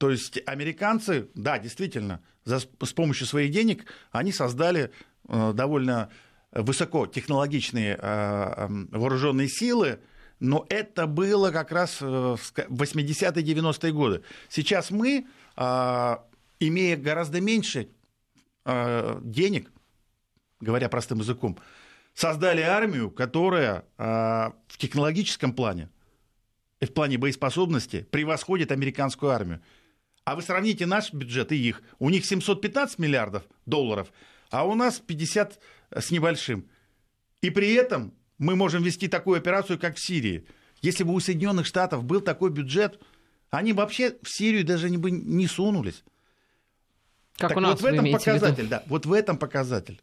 то 0.00 0.10
есть 0.10 0.40
американцы, 0.46 1.28
да, 1.34 1.58
действительно, 1.58 2.22
за, 2.44 2.58
с 2.60 2.92
помощью 2.94 3.26
своих 3.26 3.50
денег 3.52 3.84
они 4.12 4.32
создали 4.32 4.92
э, 5.28 5.52
довольно 5.52 6.08
высокотехнологичные 6.52 7.98
э, 8.00 8.66
вооруженные 8.92 9.48
силы, 9.48 10.00
но 10.38 10.64
это 10.70 11.06
было 11.06 11.50
как 11.50 11.70
раз 11.70 11.98
э, 12.00 12.06
в 12.06 12.38
80-е, 12.82 13.44
90-е 13.44 13.92
годы. 13.92 14.22
Сейчас 14.48 14.90
мы 14.90 15.26
имея 16.60 16.96
гораздо 16.96 17.42
меньше 17.42 17.90
э, 18.64 19.20
денег, 19.22 19.70
говоря 20.60 20.88
простым 20.88 21.18
языком, 21.18 21.58
создали 22.14 22.62
армию, 22.62 23.10
которая 23.10 23.84
э, 23.98 24.04
в 24.66 24.78
технологическом 24.78 25.52
плане 25.52 25.90
и 26.80 26.86
в 26.86 26.94
плане 26.94 27.18
боеспособности 27.18 28.08
превосходит 28.10 28.72
американскую 28.72 29.30
армию. 29.30 29.60
А 30.24 30.36
вы 30.36 30.42
сравните 30.42 30.86
наш 30.86 31.12
бюджет 31.12 31.52
и 31.52 31.56
их. 31.56 31.82
У 31.98 32.10
них 32.10 32.24
715 32.24 32.98
миллиардов 32.98 33.44
долларов, 33.66 34.12
а 34.50 34.66
у 34.66 34.74
нас 34.74 34.98
50 35.00 35.58
с 35.90 36.10
небольшим. 36.10 36.68
И 37.42 37.50
при 37.50 37.72
этом 37.74 38.12
мы 38.38 38.56
можем 38.56 38.82
вести 38.82 39.08
такую 39.08 39.38
операцию, 39.38 39.78
как 39.78 39.96
в 39.96 40.04
Сирии. 40.04 40.46
Если 40.82 41.04
бы 41.04 41.12
у 41.12 41.20
Соединенных 41.20 41.66
Штатов 41.66 42.04
был 42.04 42.20
такой 42.20 42.50
бюджет, 42.50 43.00
они 43.50 43.72
вообще 43.72 44.16
в 44.22 44.28
Сирию 44.28 44.64
даже 44.64 44.88
не 44.88 44.96
бы 44.96 45.10
не 45.10 45.46
сунулись. 45.46 46.04
Как 47.36 47.50
так 47.50 47.58
у 47.58 47.60
нас, 47.60 47.80
вот 47.80 47.82
в 47.82 47.84
этом 47.86 48.12
показатель, 48.12 48.68
да, 48.68 48.82
вот 48.86 49.06
в 49.06 49.12
этом 49.12 49.38
показатель. 49.38 50.00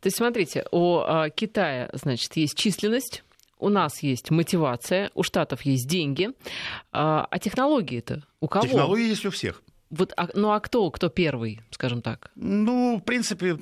То 0.00 0.06
есть, 0.06 0.16
смотрите, 0.16 0.66
у 0.72 0.98
а, 0.98 1.30
Китая, 1.30 1.88
значит, 1.92 2.36
есть 2.36 2.56
численность, 2.56 3.24
у 3.58 3.68
нас 3.68 4.02
есть 4.02 4.30
мотивация, 4.30 5.10
у 5.14 5.22
Штатов 5.22 5.62
есть 5.62 5.88
деньги, 5.88 6.30
а, 6.92 7.26
а 7.30 7.38
технологии-то 7.38 8.22
у 8.40 8.48
кого? 8.48 8.66
Технологии 8.66 9.08
есть 9.08 9.24
у 9.26 9.30
всех. 9.30 9.62
Вот, 9.90 10.12
а, 10.16 10.28
ну 10.34 10.50
а 10.50 10.60
кто, 10.60 10.90
кто 10.90 11.08
первый, 11.08 11.60
скажем 11.70 12.02
так? 12.02 12.30
Ну, 12.34 12.98
в 12.98 13.02
принципе, 13.02 13.56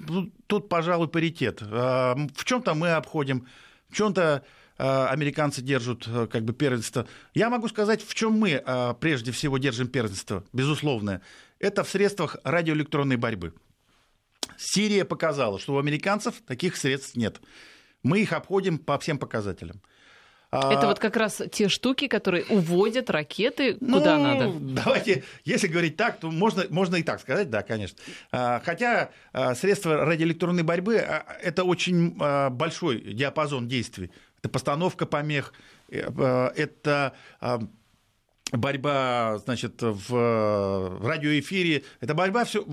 тут, 0.46 0.68
пожалуй, 0.68 1.09
паритет. 1.09 1.62
А, 1.62 2.16
в 2.35 2.44
чем-то 2.44 2.74
мы 2.74 2.92
обходим, 2.92 3.46
в 3.90 3.96
чем-то 3.96 4.42
а, 4.78 5.09
американцы 5.09 5.61
держат 5.61 6.09
как 6.31 6.44
бы 6.44 6.55
первенство. 6.55 7.07
Я 7.35 7.50
могу 7.50 7.68
сказать, 7.68 8.02
в 8.02 8.14
чем 8.14 8.33
мы 8.33 8.62
прежде 9.00 9.31
всего 9.31 9.59
держим 9.59 9.88
первенство, 9.88 10.44
безусловно. 10.52 11.20
Это 11.59 11.85
в 11.85 11.88
средствах 11.88 12.37
радиоэлектронной 12.44 13.16
борьбы. 13.16 13.52
Сирия 14.57 15.05
показала, 15.05 15.59
что 15.59 15.74
у 15.74 15.78
американцев 15.78 16.37
таких 16.46 16.76
средств 16.76 17.16
нет. 17.16 17.40
Мы 18.03 18.21
их 18.21 18.33
обходим 18.33 18.79
по 18.79 18.99
всем 18.99 19.19
показателям. 19.19 19.81
А, 20.53 20.71
Это 20.71 20.87
вот 20.87 20.99
как 20.99 21.17
раз 21.17 21.41
те 21.51 21.71
штуки, 21.71 22.09
которые 22.09 22.45
уводят 22.45 23.09
ракеты 23.09 23.75
куда 23.75 24.19
ну, 24.19 24.23
надо. 24.23 24.53
Давайте, 24.85 25.25
если 25.45 25.67
говорить 25.67 25.97
так, 25.97 26.21
то 26.21 26.31
можно, 26.31 26.65
можно 26.69 26.97
и 26.97 27.03
так 27.03 27.21
сказать, 27.21 27.49
да, 27.49 27.62
конечно. 27.62 27.97
А, 28.31 28.61
хотя 28.62 29.11
а, 29.33 29.55
средства 29.55 30.05
радиоэлектронной 30.05 30.62
борьбы– 30.62 30.97
это 31.43 31.65
очень 31.65 32.15
большой 32.51 33.01
диапазон 33.01 33.67
действий. 33.67 34.11
Это 34.41 34.51
постановка 34.51 35.07
помех, 35.07 35.55
э, 35.88 36.51
это 36.57 37.15
борьба, 38.51 39.38
значит, 39.38 39.75
в 39.81 40.99
радиоэфире, 41.01 41.85
это 42.01 42.15
борьба 42.15 42.45
все, 42.45 42.67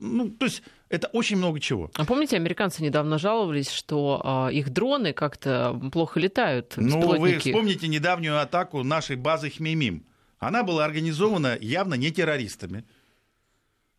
ну, 0.00 0.28
то 0.28 0.46
есть 0.46 0.62
это 0.88 1.08
очень 1.08 1.36
много 1.36 1.60
чего. 1.60 1.90
А 1.94 2.04
помните, 2.04 2.36
американцы 2.36 2.82
недавно 2.82 3.18
жаловались, 3.18 3.70
что 3.70 4.48
э, 4.50 4.54
их 4.54 4.70
дроны 4.70 5.12
как-то 5.12 5.78
плохо 5.92 6.18
летают? 6.18 6.74
Ну, 6.76 7.18
вы 7.18 7.38
вспомните 7.38 7.88
недавнюю 7.88 8.40
атаку 8.40 8.82
нашей 8.82 9.16
базы 9.16 9.50
Хмеймим. 9.50 10.06
Она 10.38 10.62
была 10.62 10.84
организована 10.84 11.58
явно 11.60 11.94
не 11.94 12.10
террористами. 12.10 12.84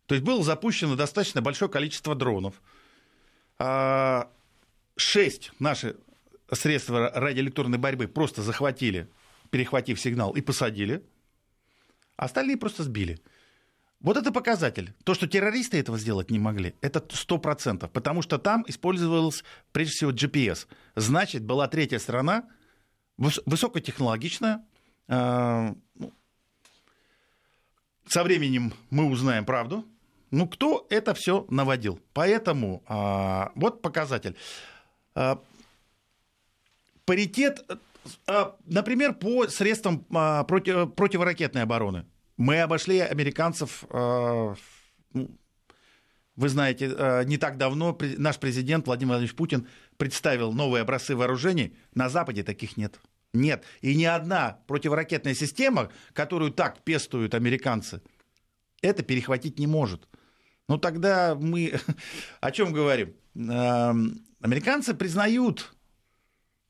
То 0.06 0.14
есть 0.14 0.24
было 0.24 0.42
запущено 0.42 0.96
достаточно 0.96 1.40
большое 1.40 1.70
количество 1.70 2.16
дронов. 2.16 2.54
А, 3.58 4.28
шесть 4.96 5.52
наши 5.60 5.96
средства 6.50 7.12
радиоэлектронной 7.14 7.78
борьбы 7.78 8.08
просто 8.08 8.42
захватили, 8.42 9.06
перехватив 9.50 10.00
сигнал, 10.00 10.32
и 10.32 10.40
посадили. 10.40 11.04
Остальные 12.16 12.56
просто 12.56 12.82
сбили. 12.82 13.20
Вот 14.00 14.16
это 14.16 14.32
показатель. 14.32 14.94
То, 15.04 15.14
что 15.14 15.26
террористы 15.26 15.78
этого 15.78 15.98
сделать 15.98 16.30
не 16.30 16.38
могли, 16.38 16.74
это 16.80 17.00
100%, 17.00 17.88
потому 17.88 18.22
что 18.22 18.38
там 18.38 18.64
использовалось 18.66 19.44
прежде 19.72 19.92
всего 19.92 20.10
GPS. 20.10 20.66
Значит, 20.96 21.44
была 21.44 21.68
третья 21.68 21.98
страна, 21.98 22.44
высокотехнологичная. 23.18 24.64
Э, 25.08 25.74
ну, 25.96 26.12
со 28.06 28.24
временем 28.24 28.72
мы 28.88 29.04
узнаем 29.04 29.44
правду. 29.44 29.84
Ну, 30.30 30.48
кто 30.48 30.86
это 30.88 31.12
все 31.12 31.44
наводил? 31.50 32.00
Поэтому 32.14 32.82
э, 32.88 33.50
вот 33.54 33.82
показатель. 33.82 34.34
Э, 35.14 35.36
паритет, 37.04 37.68
например, 38.64 39.14
по 39.14 39.46
средствам 39.48 40.04
против, 40.46 40.94
противоракетной 40.94 41.62
обороны. 41.62 42.06
Мы 42.40 42.62
обошли 42.62 43.00
американцев, 43.00 43.84
э, 43.90 44.54
ну, 45.12 45.38
вы 46.36 46.48
знаете, 46.48 46.90
э, 46.90 47.24
не 47.24 47.36
так 47.36 47.58
давно 47.58 47.98
наш 48.16 48.38
президент 48.38 48.86
Владимир 48.86 49.10
Владимирович 49.10 49.36
Путин 49.36 49.68
представил 49.98 50.50
новые 50.50 50.80
образцы 50.80 51.14
вооружений. 51.14 51.76
На 51.94 52.08
Западе 52.08 52.42
таких 52.42 52.78
нет. 52.78 52.98
Нет. 53.34 53.64
И 53.82 53.94
ни 53.94 54.06
одна 54.06 54.60
противоракетная 54.68 55.34
система, 55.34 55.90
которую 56.14 56.50
так 56.50 56.82
пестуют 56.82 57.34
американцы, 57.34 58.00
это 58.80 59.02
перехватить 59.02 59.58
не 59.58 59.66
может. 59.66 60.08
Ну 60.66 60.78
тогда 60.78 61.34
мы 61.34 61.78
о 62.40 62.50
чем 62.52 62.72
говорим? 62.72 63.14
Эм, 63.34 64.24
американцы 64.40 64.94
признают, 64.94 65.74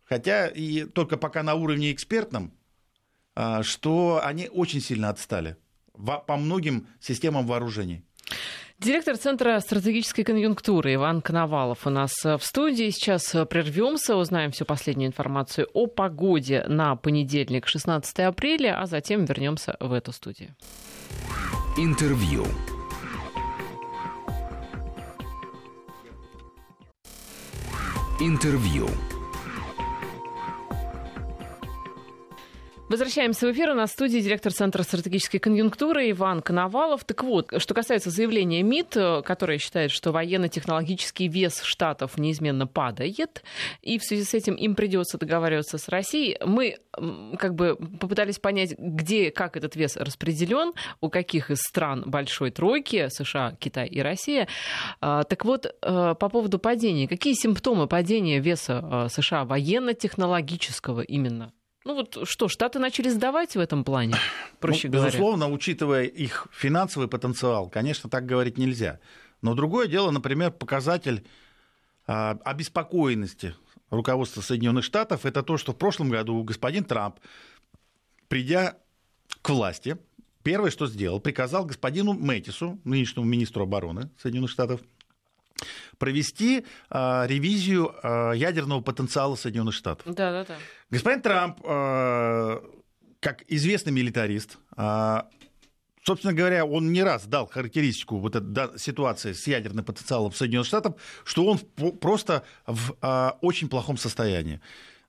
хотя 0.03 0.49
и 0.49 0.83
только 0.83 1.17
пока 1.17 1.45
на 1.45 1.55
уровне 1.55 1.93
экспертном, 1.93 2.53
что 3.63 4.21
они 4.23 4.49
очень 4.49 4.81
сильно 4.81 5.09
отстали 5.09 5.57
по 6.27 6.37
многим 6.37 6.87
системам 7.01 7.47
вооружений. 7.47 8.05
Директор 8.79 9.19
Центра 9.19 9.61
стратегической 9.61 10.25
конъюнктуры 10.25 10.95
Иван 10.95 11.21
Коновалов 11.21 11.87
у 11.87 11.91
нас 11.91 12.13
в 12.25 12.41
студии. 12.41 12.89
Сейчас 12.89 13.37
прервемся, 13.51 14.17
узнаем 14.17 14.53
всю 14.53 14.65
последнюю 14.65 15.09
информацию 15.09 15.69
о 15.75 15.87
погоде 15.87 16.65
на 16.67 16.97
понедельник, 16.97 17.67
16 17.67 18.21
апреля, 18.21 18.81
а 18.81 18.87
затем 18.87 19.27
вернемся 19.27 19.77
в 19.81 19.93
эту 19.93 20.13
студию. 20.13 20.57
Интервью. 21.77 22.47
Интервью. 28.19 28.89
Возвращаемся 32.91 33.47
в 33.47 33.53
эфир. 33.53 33.71
У 33.71 33.75
нас 33.75 33.91
в 33.91 33.93
студии 33.93 34.19
директор 34.19 34.53
Центра 34.53 34.83
стратегической 34.83 35.39
конъюнктуры 35.39 36.11
Иван 36.11 36.43
Коновалов. 36.43 37.05
Так 37.05 37.23
вот, 37.23 37.53
что 37.59 37.73
касается 37.73 38.11
заявления 38.11 38.65
МИД, 38.65 39.23
которое 39.25 39.59
считает, 39.59 39.93
что 39.93 40.11
военно-технологический 40.11 41.29
вес 41.29 41.63
штатов 41.63 42.19
неизменно 42.19 42.67
падает, 42.67 43.45
и 43.81 44.01
в 44.01 44.03
связи 44.03 44.25
с 44.25 44.35
этим 44.35 44.57
им 44.57 44.75
придется 44.75 45.19
договариваться 45.19 45.79
с 45.79 45.89
Россией, 45.89 46.37
мы 46.45 46.79
как 47.39 47.55
бы 47.55 47.77
попытались 47.77 48.41
понять, 48.41 48.75
где, 48.77 49.31
как 49.31 49.57
этот 49.57 49.77
вес 49.77 49.97
распределен, 49.97 50.73
у 51.01 51.11
каких 51.11 51.53
из 51.53 51.59
стран 51.61 52.03
большой 52.07 52.51
тройки, 52.51 53.07
США, 53.09 53.55
Китай 53.61 53.87
и 53.87 54.01
Россия. 54.01 54.49
А, 55.01 55.23
так 55.23 55.45
вот, 55.45 55.67
э, 55.67 56.15
по 56.19 56.29
поводу 56.29 56.59
падения. 56.59 57.07
Какие 57.07 57.35
симптомы 57.35 57.87
падения 57.87 58.41
веса 58.41 58.83
э, 58.83 59.09
США 59.11 59.45
военно-технологического 59.45 61.03
именно? 61.03 61.53
Ну 61.85 61.95
вот 61.95 62.29
что, 62.29 62.49
Штаты 62.49 62.79
начали 62.79 63.09
сдавать 63.09 63.57
в 63.57 63.59
этом 63.59 63.85
плане, 63.85 64.17
проще 64.61 64.89
ну, 64.89 64.95
говоря? 64.95 65.11
Безусловно, 65.11 65.51
учитывая 65.51 66.05
их 66.05 66.47
финансовый 66.53 67.09
потенциал, 67.09 67.71
конечно, 67.71 68.11
так 68.11 68.27
говорить 68.27 68.59
нельзя. 68.59 69.01
Но 69.41 69.55
другое 69.55 69.89
дело, 69.89 70.11
например, 70.11 70.51
показатель 70.51 71.27
а, 72.07 72.39
обеспокоенности 72.45 73.55
руководства 73.89 74.43
Соединенных 74.43 74.85
Штатов, 74.85 75.25
это 75.25 75.43
то, 75.43 75.57
что 75.57 75.73
в 75.73 75.77
прошлом 75.77 76.11
году 76.11 76.43
господин 76.43 76.85
Трамп, 76.85 77.19
придя 78.29 78.77
к 79.41 79.49
власти, 79.49 79.97
первое, 80.43 80.71
что 80.71 80.87
сделал, 80.87 81.19
приказал 81.19 81.65
господину 81.65 82.13
Мэтису, 82.13 82.79
нынешнему 82.85 83.25
министру 83.25 83.63
обороны 83.63 84.11
Соединенных 84.19 84.51
Штатов, 84.51 84.83
провести 85.99 86.65
э, 86.91 87.27
ревизию 87.27 87.95
э, 88.03 88.33
ядерного 88.37 88.81
потенциала 88.81 89.37
Соединенных 89.37 89.75
Штатов. 89.75 90.13
Да, 90.15 90.33
да, 90.33 90.45
да. 90.45 90.57
Господин 90.91 91.23
Трамп, 91.23 91.59
э, 91.65 92.61
как 93.21 93.45
известный 93.49 93.93
милитарист, 93.93 94.59
э, 94.77 95.23
собственно 96.05 96.33
говоря, 96.33 96.65
он 96.65 96.93
не 96.93 97.03
раз 97.03 97.27
дал 97.27 97.47
характеристику 97.47 98.19
вот 98.19 98.37
этой 98.37 98.49
да, 98.49 98.71
ситуации 98.77 99.33
с 99.33 99.47
ядерным 99.47 99.85
потенциалом 99.85 100.33
Соединенных 100.33 100.67
Штатов, 100.67 100.95
что 101.25 101.45
он 101.47 101.59
просто 101.99 102.45
в 102.67 102.97
э, 103.01 103.31
очень 103.41 103.69
плохом 103.69 103.97
состоянии. 103.97 104.61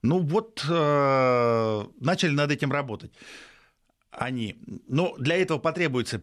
Ну 0.02 0.20
вот 0.20 0.66
э, 0.68 1.86
начали 2.00 2.32
над 2.32 2.52
этим 2.52 2.72
работать 2.72 3.12
они. 4.12 4.58
Но 4.88 5.16
для 5.18 5.38
этого 5.38 5.58
потребуется 5.58 6.20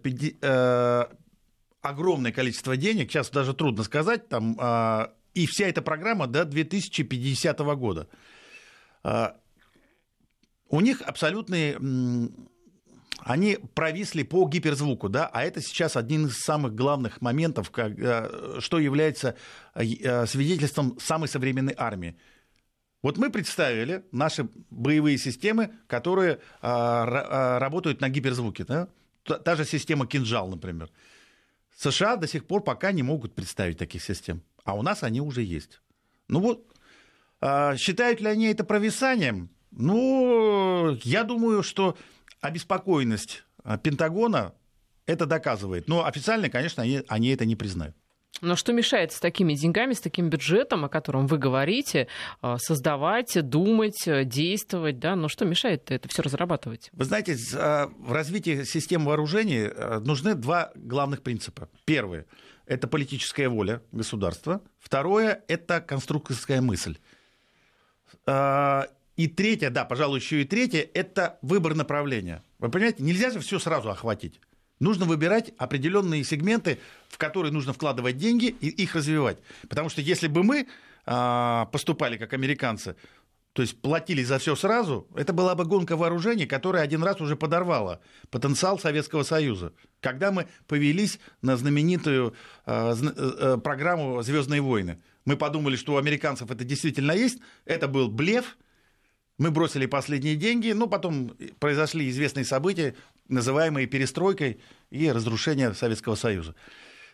огромное 1.80 2.32
количество 2.32 2.76
денег, 2.76 3.10
сейчас 3.10 3.30
даже 3.30 3.54
трудно 3.54 3.82
сказать, 3.84 4.28
там, 4.28 4.56
а, 4.60 5.12
и 5.34 5.46
вся 5.46 5.66
эта 5.66 5.82
программа 5.82 6.26
до 6.26 6.44
2050 6.44 7.58
года. 7.76 8.08
А, 9.02 9.36
у 10.68 10.80
них 10.80 11.00
абсолютные 11.02 11.78
они 13.20 13.58
провисли 13.74 14.22
по 14.22 14.48
гиперзвуку, 14.48 15.08
да, 15.08 15.26
а 15.26 15.42
это 15.42 15.60
сейчас 15.60 15.96
один 15.96 16.26
из 16.26 16.38
самых 16.38 16.74
главных 16.74 17.20
моментов, 17.20 17.70
как, 17.70 17.98
э, 17.98 18.60
что 18.60 18.78
является 18.78 19.34
э, 19.74 20.26
свидетельством 20.26 20.98
самой 21.00 21.28
современной 21.28 21.74
армии. 21.76 22.16
Вот 23.02 23.18
мы 23.18 23.30
представили 23.30 24.04
наши 24.12 24.48
боевые 24.70 25.18
системы, 25.18 25.70
которые 25.86 26.40
а, 26.60 27.58
работают 27.60 28.00
на 28.00 28.08
гиперзвуке. 28.08 28.64
Да? 28.64 28.88
Та 29.22 29.54
же 29.54 29.64
система 29.64 30.06
«Кинжал», 30.06 30.48
например. 30.48 30.90
США 31.78 32.16
до 32.16 32.26
сих 32.26 32.44
пор 32.44 32.64
пока 32.64 32.90
не 32.90 33.04
могут 33.04 33.36
представить 33.36 33.78
таких 33.78 34.02
систем, 34.02 34.42
а 34.64 34.74
у 34.74 34.82
нас 34.82 35.04
они 35.04 35.20
уже 35.20 35.42
есть. 35.42 35.80
Ну 36.26 36.40
вот, 36.40 36.66
а, 37.40 37.76
считают 37.76 38.20
ли 38.20 38.26
они 38.26 38.46
это 38.46 38.64
провисанием? 38.64 39.48
Ну, 39.70 40.98
я 41.04 41.22
думаю, 41.22 41.62
что 41.62 41.96
обеспокоенность 42.40 43.44
а, 43.62 43.78
Пентагона 43.78 44.54
это 45.06 45.24
доказывает. 45.24 45.86
Но 45.86 46.04
официально, 46.04 46.50
конечно, 46.50 46.82
они, 46.82 47.02
они 47.06 47.28
это 47.28 47.44
не 47.44 47.54
признают. 47.54 47.96
Но 48.40 48.54
что 48.54 48.72
мешает 48.72 49.12
с 49.12 49.18
такими 49.18 49.54
деньгами, 49.54 49.94
с 49.94 50.00
таким 50.00 50.30
бюджетом, 50.30 50.84
о 50.84 50.88
котором 50.88 51.26
вы 51.26 51.38
говорите, 51.38 52.06
а, 52.40 52.58
создавать, 52.58 53.36
думать, 53.48 54.04
действовать, 54.28 54.98
да? 54.98 55.16
Но 55.16 55.28
что 55.28 55.44
мешает 55.44 55.90
это 55.90 56.08
все 56.08 56.22
разрабатывать? 56.22 56.90
Вы 56.92 57.04
знаете, 57.04 57.36
а, 57.56 57.90
в 57.98 58.12
развитии 58.12 58.62
систем 58.62 59.04
вооружений 59.04 59.66
а, 59.66 59.98
нужны 60.00 60.34
два 60.34 60.70
главных 60.76 61.22
принципа. 61.22 61.68
Первый– 61.84 62.24
это 62.66 62.86
политическая 62.86 63.48
воля 63.48 63.82
государства. 63.90 64.62
Второе– 64.78 65.42
это 65.48 65.80
конструкторская 65.80 66.60
мысль. 66.60 66.98
И 68.26 69.26
третье, 69.26 69.70
да, 69.70 69.84
пожалуй, 69.84 70.20
еще 70.20 70.42
и 70.42 70.44
третье– 70.44 70.88
это 70.94 71.38
выбор 71.42 71.74
направления. 71.74 72.44
Вы 72.60 72.70
понимаете, 72.70 73.02
нельзя 73.02 73.30
же 73.30 73.40
все 73.40 73.58
сразу 73.58 73.90
охватить. 73.90 74.40
Нужно 74.80 75.06
выбирать 75.06 75.52
определенные 75.58 76.24
сегменты, 76.24 76.78
в 77.08 77.18
которые 77.18 77.52
нужно 77.52 77.72
вкладывать 77.72 78.16
деньги 78.16 78.46
и 78.46 78.68
их 78.68 78.94
развивать. 78.94 79.38
Потому 79.68 79.88
что 79.88 80.00
если 80.00 80.28
бы 80.28 80.42
мы 80.42 80.68
а, 81.06 81.66
поступали 81.66 82.16
как 82.16 82.32
американцы, 82.32 82.94
то 83.54 83.62
есть 83.62 83.80
платили 83.80 84.22
за 84.22 84.38
все 84.38 84.54
сразу, 84.54 85.08
это 85.16 85.32
была 85.32 85.56
бы 85.56 85.64
гонка 85.64 85.96
вооружений, 85.96 86.46
которая 86.46 86.84
один 86.84 87.02
раз 87.02 87.20
уже 87.20 87.34
подорвала 87.34 88.00
потенциал 88.30 88.78
Советского 88.78 89.24
Союза. 89.24 89.72
Когда 90.00 90.30
мы 90.30 90.46
повелись 90.68 91.18
на 91.42 91.56
знаменитую 91.56 92.34
э, 92.66 92.94
э, 92.94 93.58
программу 93.62 94.22
Звездные 94.22 94.60
войны, 94.60 95.02
мы 95.24 95.36
подумали, 95.36 95.74
что 95.74 95.94
у 95.94 95.96
американцев 95.96 96.50
это 96.50 96.62
действительно 96.62 97.12
есть. 97.12 97.40
Это 97.64 97.88
был 97.88 98.08
блеф. 98.08 98.56
Мы 99.38 99.52
бросили 99.52 99.86
последние 99.86 100.34
деньги, 100.34 100.72
но 100.72 100.88
потом 100.88 101.36
произошли 101.60 102.08
известные 102.08 102.44
события, 102.44 102.96
называемые 103.28 103.86
перестройкой 103.86 104.60
и 104.90 105.10
разрушением 105.10 105.74
Советского 105.74 106.16
Союза. 106.16 106.56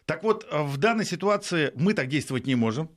Так 0.07 0.23
вот, 0.23 0.47
в 0.51 0.79
данной 0.79 1.05
ситуации 1.05 1.73
мы 1.77 1.93
так 1.93 2.09
действовать 2.09 2.47
не 2.47 2.55
можем. 2.55 2.91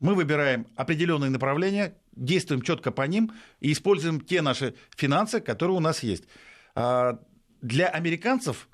Мы 0.00 0.16
выбираем 0.16 0.66
определенные 0.74 1.30
направления, 1.30 1.94
действуем 2.10 2.62
четко 2.62 2.90
по 2.90 3.02
ним 3.02 3.32
и 3.60 3.70
используем 3.70 4.20
те 4.20 4.42
наши 4.42 4.74
финансы, 4.96 5.40
которые 5.40 5.76
у 5.76 5.80
нас 5.80 6.02
есть. 6.02 6.24
А, 6.74 7.20
для 7.60 7.86
американцев 7.86 8.68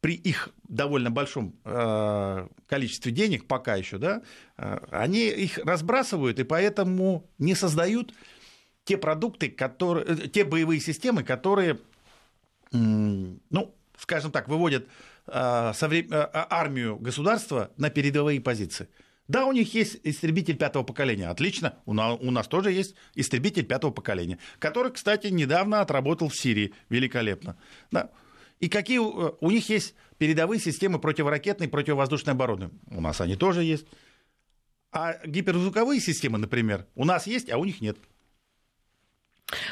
при 0.00 0.14
их 0.14 0.50
довольно 0.68 1.12
большом 1.12 1.54
а, 1.64 2.48
количестве 2.66 3.12
денег 3.12 3.46
пока 3.46 3.76
еще, 3.76 3.98
да, 3.98 4.22
а, 4.56 4.84
они 4.90 5.28
их 5.28 5.58
разбрасывают 5.58 6.40
и 6.40 6.44
поэтому 6.44 7.30
не 7.38 7.54
создают 7.54 8.12
те 8.88 8.96
продукты, 8.96 9.50
которые, 9.50 10.06
э, 10.06 10.28
те 10.28 10.44
боевые 10.44 10.80
системы, 10.80 11.22
которые 11.22 11.78
ну, 12.70 13.74
скажем 13.96 14.30
так, 14.30 14.48
выводят 14.48 14.86
а, 15.26 15.72
а, 15.72 16.46
армию 16.50 16.98
государства 16.98 17.70
на 17.78 17.88
передовые 17.88 18.42
позиции. 18.42 18.88
Да, 19.26 19.46
у 19.46 19.52
них 19.52 19.72
есть 19.74 20.00
истребитель 20.04 20.56
пятого 20.56 20.84
поколения. 20.84 21.28
Отлично. 21.28 21.78
У 21.86 21.94
нас, 21.94 22.18
у 22.20 22.30
нас 22.30 22.46
тоже 22.46 22.72
есть 22.72 22.94
истребитель 23.14 23.64
пятого 23.64 23.90
поколения, 23.90 24.38
который, 24.58 24.92
кстати, 24.92 25.28
недавно 25.28 25.80
отработал 25.80 26.28
в 26.28 26.36
Сирии 26.36 26.74
великолепно. 26.90 27.56
Да. 27.90 28.10
И 28.60 28.68
какие 28.68 28.98
э, 28.98 29.32
у 29.40 29.50
них 29.50 29.68
есть 29.70 29.94
передовые 30.18 30.60
системы 30.60 30.98
противоракетной 30.98 31.66
и 31.66 31.70
противовоздушной 31.70 32.34
обороны? 32.34 32.70
У 32.90 33.00
нас 33.00 33.20
они 33.20 33.36
тоже 33.36 33.64
есть. 33.64 33.86
А 34.92 35.18
гиперзвуковые 35.26 36.00
системы, 36.00 36.38
например, 36.38 36.86
у 36.94 37.04
нас 37.04 37.26
есть, 37.26 37.50
а 37.50 37.58
у 37.58 37.64
них 37.64 37.80
нет. 37.80 37.98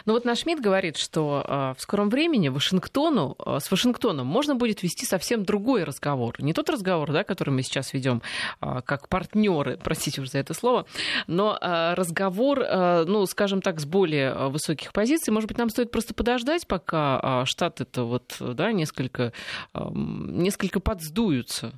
Ну 0.04 0.12
вот 0.12 0.24
наш 0.24 0.46
МИД 0.46 0.60
говорит, 0.60 0.96
что 0.96 1.44
э, 1.46 1.74
в 1.76 1.80
скором 1.80 2.08
времени 2.08 2.48
Вашингтону, 2.48 3.36
э, 3.44 3.58
с 3.60 3.70
Вашингтоном 3.70 4.26
можно 4.26 4.54
будет 4.54 4.82
вести 4.82 5.04
совсем 5.04 5.44
другой 5.44 5.84
разговор. 5.84 6.34
Не 6.38 6.52
тот 6.52 6.70
разговор, 6.70 7.12
да, 7.12 7.24
который 7.24 7.50
мы 7.50 7.62
сейчас 7.62 7.92
ведем 7.92 8.22
э, 8.60 8.80
как 8.84 9.08
партнеры, 9.08 9.78
простите 9.82 10.20
уже 10.20 10.30
за 10.30 10.38
это 10.38 10.54
слово, 10.54 10.86
но 11.26 11.58
разговор, 11.60 12.58
ну, 13.06 13.26
скажем 13.26 13.60
так, 13.60 13.80
с 13.80 13.84
более 13.84 14.48
высоких 14.48 14.92
позиций. 14.92 15.32
Может 15.32 15.48
быть, 15.48 15.58
нам 15.58 15.68
стоит 15.68 15.90
просто 15.90 16.14
подождать, 16.14 16.66
пока 16.66 17.44
Штаты-то 17.44 18.04
вот, 18.04 18.36
да, 18.40 18.72
несколько, 18.72 19.32
э, 19.74 19.80
несколько 19.92 20.80
подсдуются. 20.80 21.72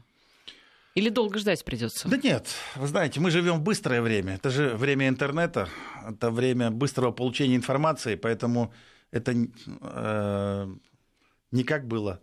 Или 0.99 1.11
долго 1.11 1.39
ждать 1.39 1.65
придется? 1.65 2.09
Да 2.09 2.17
нет, 2.17 2.49
вы 2.75 2.89
знаете, 2.89 3.21
мы 3.21 3.31
живем 3.31 3.59
в 3.59 3.63
быстрое 3.63 4.03
время. 4.03 4.35
Это 4.35 4.51
же 4.51 4.75
время 4.75 5.07
интернета, 5.07 5.69
это 6.05 6.29
время 6.33 6.73
быстрого 6.73 7.13
получения 7.13 7.55
информации, 7.55 8.17
поэтому 8.17 8.73
это 9.13 9.33
э, 9.33 10.67
не 11.53 11.63
как 11.63 11.87
было, 11.87 12.21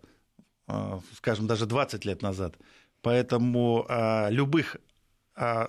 э, 0.68 1.00
скажем, 1.14 1.46
даже 1.46 1.64
20 1.64 2.04
лет 2.04 2.20
назад. 2.20 2.58
Поэтому 3.00 3.86
э, 3.88 4.30
любых 4.30 4.76
э, 5.36 5.68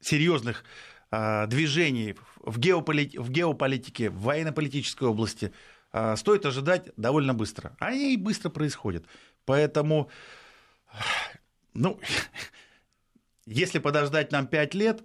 серьезных 0.00 0.64
э, 1.10 1.46
движений 1.46 2.14
в, 2.36 2.58
геополит... 2.58 3.16
в 3.16 3.30
геополитике, 3.30 4.10
в 4.10 4.20
военно-политической 4.20 5.08
области 5.08 5.50
э, 5.94 6.16
стоит 6.16 6.44
ожидать 6.44 6.90
довольно 6.98 7.32
быстро. 7.32 7.74
Они 7.78 8.12
и 8.12 8.18
быстро 8.18 8.50
происходят. 8.50 9.06
Поэтому 9.46 10.10
ну, 11.78 11.98
если 13.46 13.78
подождать 13.78 14.32
нам 14.32 14.46
5 14.46 14.74
лет, 14.74 15.02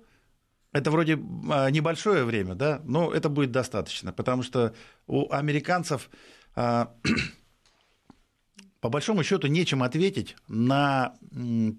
это 0.72 0.90
вроде 0.90 1.20
а, 1.52 1.70
небольшое 1.70 2.26
время, 2.26 2.56
да, 2.56 2.82
но 2.84 3.14
это 3.14 3.30
будет 3.30 3.52
достаточно, 3.52 4.12
потому 4.12 4.44
что 4.44 4.74
у 5.08 5.32
американцев 5.32 6.10
а, 6.56 6.94
по 8.82 8.90
большому 8.90 9.24
счету 9.24 9.48
нечем 9.48 9.84
ответить 9.84 10.36
на 10.48 11.16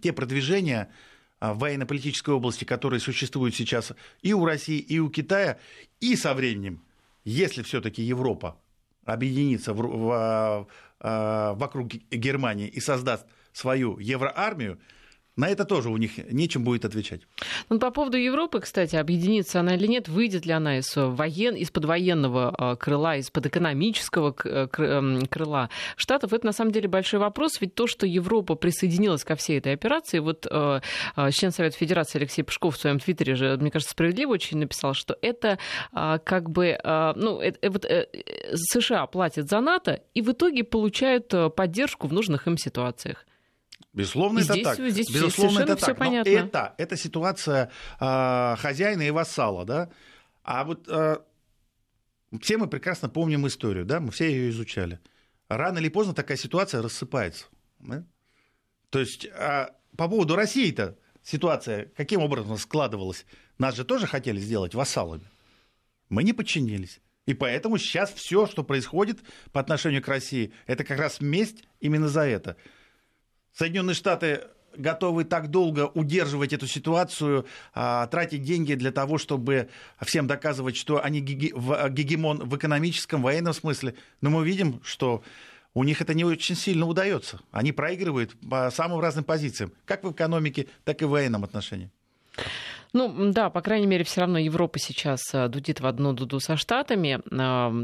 те 0.01 0.13
продвижения 0.13 0.91
а, 1.41 1.55
в 1.55 1.59
военно-политической 1.59 2.31
области, 2.31 2.65
которые 2.65 3.01
существуют 3.01 3.57
сейчас 3.57 3.93
и 4.23 4.33
у 4.33 4.45
России, 4.45 4.79
и 4.79 5.01
у 5.01 5.11
Китая, 5.11 5.59
и 6.01 6.15
со 6.15 6.33
временем, 6.35 6.85
если 7.25 7.63
все-таки 7.63 8.01
Европа 8.01 8.61
объединится 9.05 9.75
в, 9.75 9.83
в, 9.83 10.69
в, 11.01 11.55
вокруг 11.59 11.89
Германии 12.11 12.69
и 12.69 12.81
создаст 12.81 13.27
свою 13.55 13.99
евроармию, 13.99 14.79
на 15.37 15.49
это 15.49 15.65
тоже 15.65 15.89
у 15.89 15.97
них 15.97 16.19
нечем 16.33 16.63
будет 16.63 16.85
отвечать. 16.85 17.23
Ну, 17.69 17.81
по 17.81 17.91
поводу 17.91 18.17
Европы, 18.17 18.61
кстати, 18.61 18.95
объединится 18.95 19.61
она 19.61 19.75
или 19.75 19.89
нет, 19.89 20.09
выйдет 20.09 20.47
ли 20.47 20.53
она 20.53 20.79
из 20.79 20.95
воен... 20.95 21.57
из-под 21.57 21.87
военного 21.87 22.55
э, 22.57 22.77
крыла, 22.77 23.17
из-под 23.17 23.47
экономического 23.47 24.35
э, 24.45 24.69
эм, 24.79 25.27
крыла 25.27 25.71
Штатов, 25.97 26.33
это 26.33 26.47
на 26.47 26.53
самом 26.53 26.71
деле 26.71 26.89
большой 26.89 27.19
вопрос, 27.19 27.61
ведь 27.61 27.75
то, 27.75 27.89
что 27.89 28.07
Европа 28.07 28.55
присоединилась 28.55 29.25
ко 29.25 29.35
всей 29.35 29.59
этой 29.59 29.73
операции, 29.73 30.21
вот 30.21 30.47
э, 30.49 30.81
член 31.33 31.51
Совета 31.51 31.77
Федерации 31.77 32.19
Алексей 32.19 32.45
Пушков 32.45 32.77
в 32.77 32.81
своем 32.81 33.01
твиттере 33.01 33.35
же, 33.35 33.57
мне 33.57 33.73
кажется, 33.73 33.93
справедливо 33.93 34.31
очень 34.33 34.59
написал, 34.59 34.95
что 34.95 35.17
это 35.21 35.59
как 35.93 36.51
бы, 36.51 36.79
ну, 37.17 37.41
это, 37.41 37.71
вот, 37.71 37.87
США 38.55 39.07
платят 39.07 39.49
за 39.49 39.61
НАТО 39.61 40.03
и 40.15 40.23
в 40.23 40.31
итоге 40.31 40.65
получают 40.65 41.33
поддержку 41.57 42.07
в 42.07 42.13
нужных 42.13 42.47
им 42.47 42.57
ситуациях. 42.57 43.25
Безусловно, 43.95 44.41
это 44.41 44.53
здесь, 44.53 44.65
так. 44.65 44.77
Здесь 44.77 45.11
Безусловно, 45.11 45.61
это 45.61 45.77
так. 45.77 45.97
понятно. 45.97 46.31
Но 46.31 46.39
это, 46.39 46.75
это 46.79 46.97
ситуация 46.97 47.71
э, 48.01 48.57
хозяина 48.59 49.03
и 49.03 49.11
вассала, 49.11 49.65
да. 49.65 49.91
А 50.43 50.65
вот 50.65 50.89
э, 50.89 51.19
все 52.41 52.59
мы 52.59 52.67
прекрасно 52.67 53.09
помним 53.09 53.47
историю, 53.47 53.85
да, 53.85 54.01
мы 54.01 54.11
все 54.11 54.29
ее 54.29 54.51
изучали. 54.51 54.99
Рано 55.49 55.79
или 55.79 55.89
поздно 55.89 56.13
такая 56.13 56.37
ситуация 56.37 56.83
рассыпается. 56.83 57.47
Да? 57.79 58.05
То 58.91 58.99
есть 58.99 59.27
э, 59.27 59.69
по 59.97 60.09
поводу 60.09 60.35
России-то 60.35 60.99
ситуация 61.23 61.87
каким 61.97 62.21
образом 62.21 62.57
складывалась? 62.59 63.25
Нас 63.59 63.77
же 63.77 63.85
тоже 63.85 64.09
хотели 64.09 64.41
сделать 64.41 64.75
вассалами. 64.75 65.31
Мы 66.09 66.25
не 66.25 66.33
подчинились. 66.33 67.01
И 67.27 67.35
поэтому 67.35 67.79
сейчас 67.79 68.13
все, 68.13 68.47
что 68.47 68.65
происходит 68.65 69.21
по 69.53 69.61
отношению 69.61 70.03
к 70.03 70.09
России, 70.09 70.53
это 70.67 70.85
как 70.85 70.99
раз 70.99 71.21
месть 71.21 71.65
именно 71.81 72.09
за 72.09 72.23
это. 72.23 72.57
Соединенные 73.55 73.95
Штаты 73.95 74.43
готовы 74.77 75.25
так 75.25 75.51
долго 75.51 75.87
удерживать 75.95 76.53
эту 76.53 76.67
ситуацию, 76.67 77.47
а, 77.75 78.09
тратить 78.09 78.43
деньги 78.43 78.75
для 78.75 78.91
того, 78.91 79.19
чтобы 79.19 79.69
всем 80.01 80.27
доказывать, 80.27 80.77
что 80.77 81.03
они 81.03 81.21
гегемон 81.21 82.49
в 82.49 82.57
экономическом, 82.57 83.23
военном 83.23 83.55
смысле. 83.55 83.95
Но 84.21 84.31
мы 84.31 84.45
видим, 84.45 84.81
что 84.85 85.23
у 85.75 85.85
них 85.85 86.01
это 86.01 86.15
не 86.15 86.25
очень 86.25 86.57
сильно 86.57 86.87
удается. 86.87 87.41
Они 87.53 87.73
проигрывают 87.73 88.35
по 88.49 88.71
самым 88.71 89.01
разным 89.01 89.25
позициям, 89.25 89.73
как 89.85 90.03
в 90.03 90.11
экономике, 90.11 90.67
так 90.85 91.03
и 91.03 91.05
в 91.05 91.11
военном 91.11 91.45
отношении. 91.45 91.91
Ну, 92.95 93.33
да, 93.33 93.51
по 93.51 93.61
крайней 93.61 93.89
мере, 93.89 94.05
все 94.05 94.21
равно 94.21 94.39
Европа 94.39 94.79
сейчас 94.79 95.21
э, 95.33 95.49
дудит 95.49 95.81
в 95.81 95.87
одну 95.87 96.13
дуду 96.13 96.39
со 96.39 96.57
Штатами. 96.57 97.21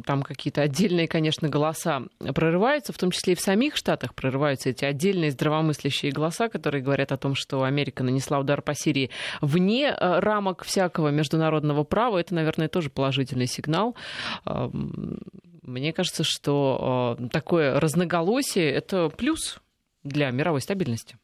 Там 0.03 0.23
какие-то 0.23 0.63
отдельные, 0.63 1.09
конечно, 1.09 1.49
голоса 1.49 2.03
прорываются, 2.33 2.93
в 2.93 2.99
том 2.99 3.11
числе 3.11 3.33
и 3.33 3.37
в 3.37 3.41
самих 3.41 3.75
Штатах 3.75 4.15
прорываются 4.15 4.71
эти 4.71 4.85
отдельные 4.85 5.33
здравомыслящие 5.33 6.13
голоса, 6.13 6.49
которые 6.49 6.83
говорят 6.83 7.11
о 7.11 7.17
том, 7.17 7.35
что 7.35 7.65
Америка 7.65 8.05
нанесла 8.05 8.39
удар 8.39 8.63
по 8.63 8.73
Сирии 8.73 9.11
вне 9.41 9.89
э, 9.89 10.19
рамок 10.21 10.63
всякого 10.65 11.09
международного 11.09 11.83
права. 11.83 12.19
Это, 12.19 12.33
наверное, 12.35 12.69
тоже 12.69 12.89
положительный 12.89 13.49
сигнал. 13.49 13.97
Мне 14.45 15.93
кажется, 15.93 16.23
что 16.25 17.17
э, 17.19 17.29
такое 17.31 17.81
разноголосие— 17.81 18.71
это 18.73 19.09
плюс 19.09 19.59
для 20.05 20.31
мировой 20.31 20.61
стабильности. 20.61 21.17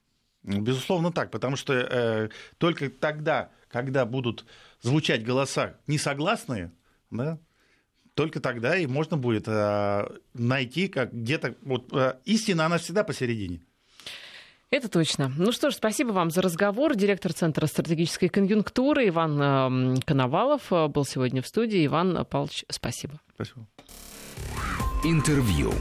Безусловно 0.42 1.12
так, 1.12 1.30
потому 1.30 1.56
что 1.56 1.72
э, 1.72 2.28
только 2.58 2.90
тогда, 2.90 3.50
когда 3.68 4.04
будут 4.06 4.44
звучать 4.80 5.24
голоса 5.24 5.76
несогласные, 5.86 6.72
да, 7.10 7.38
только 8.14 8.40
тогда 8.40 8.76
и 8.76 8.86
можно 8.86 9.16
будет 9.16 9.46
э, 9.46 10.08
найти 10.32 10.88
как 10.88 11.12
где-то 11.12 11.54
вот 11.62 11.92
э, 11.92 12.14
истина, 12.24 12.66
она 12.66 12.78
всегда 12.78 13.04
посередине. 13.04 13.60
Это 14.70 14.88
точно. 14.88 15.32
Ну 15.36 15.52
что 15.52 15.70
ж, 15.70 15.74
спасибо 15.74 16.10
вам 16.10 16.30
за 16.30 16.42
разговор. 16.42 16.96
Директор 16.96 17.32
Центра 17.32 17.66
стратегической 17.66 18.28
конъюнктуры 18.28 19.08
Иван 19.08 19.96
э, 19.96 20.00
Коновалов 20.04 20.72
э, 20.72 20.88
был 20.88 21.04
сегодня 21.04 21.42
в 21.42 21.46
студии. 21.46 21.86
Иван 21.86 22.24
Павлович, 22.24 22.64
спасибо. 22.70 23.20
Спасибо. 23.34 23.66
Интервью. 25.04 25.72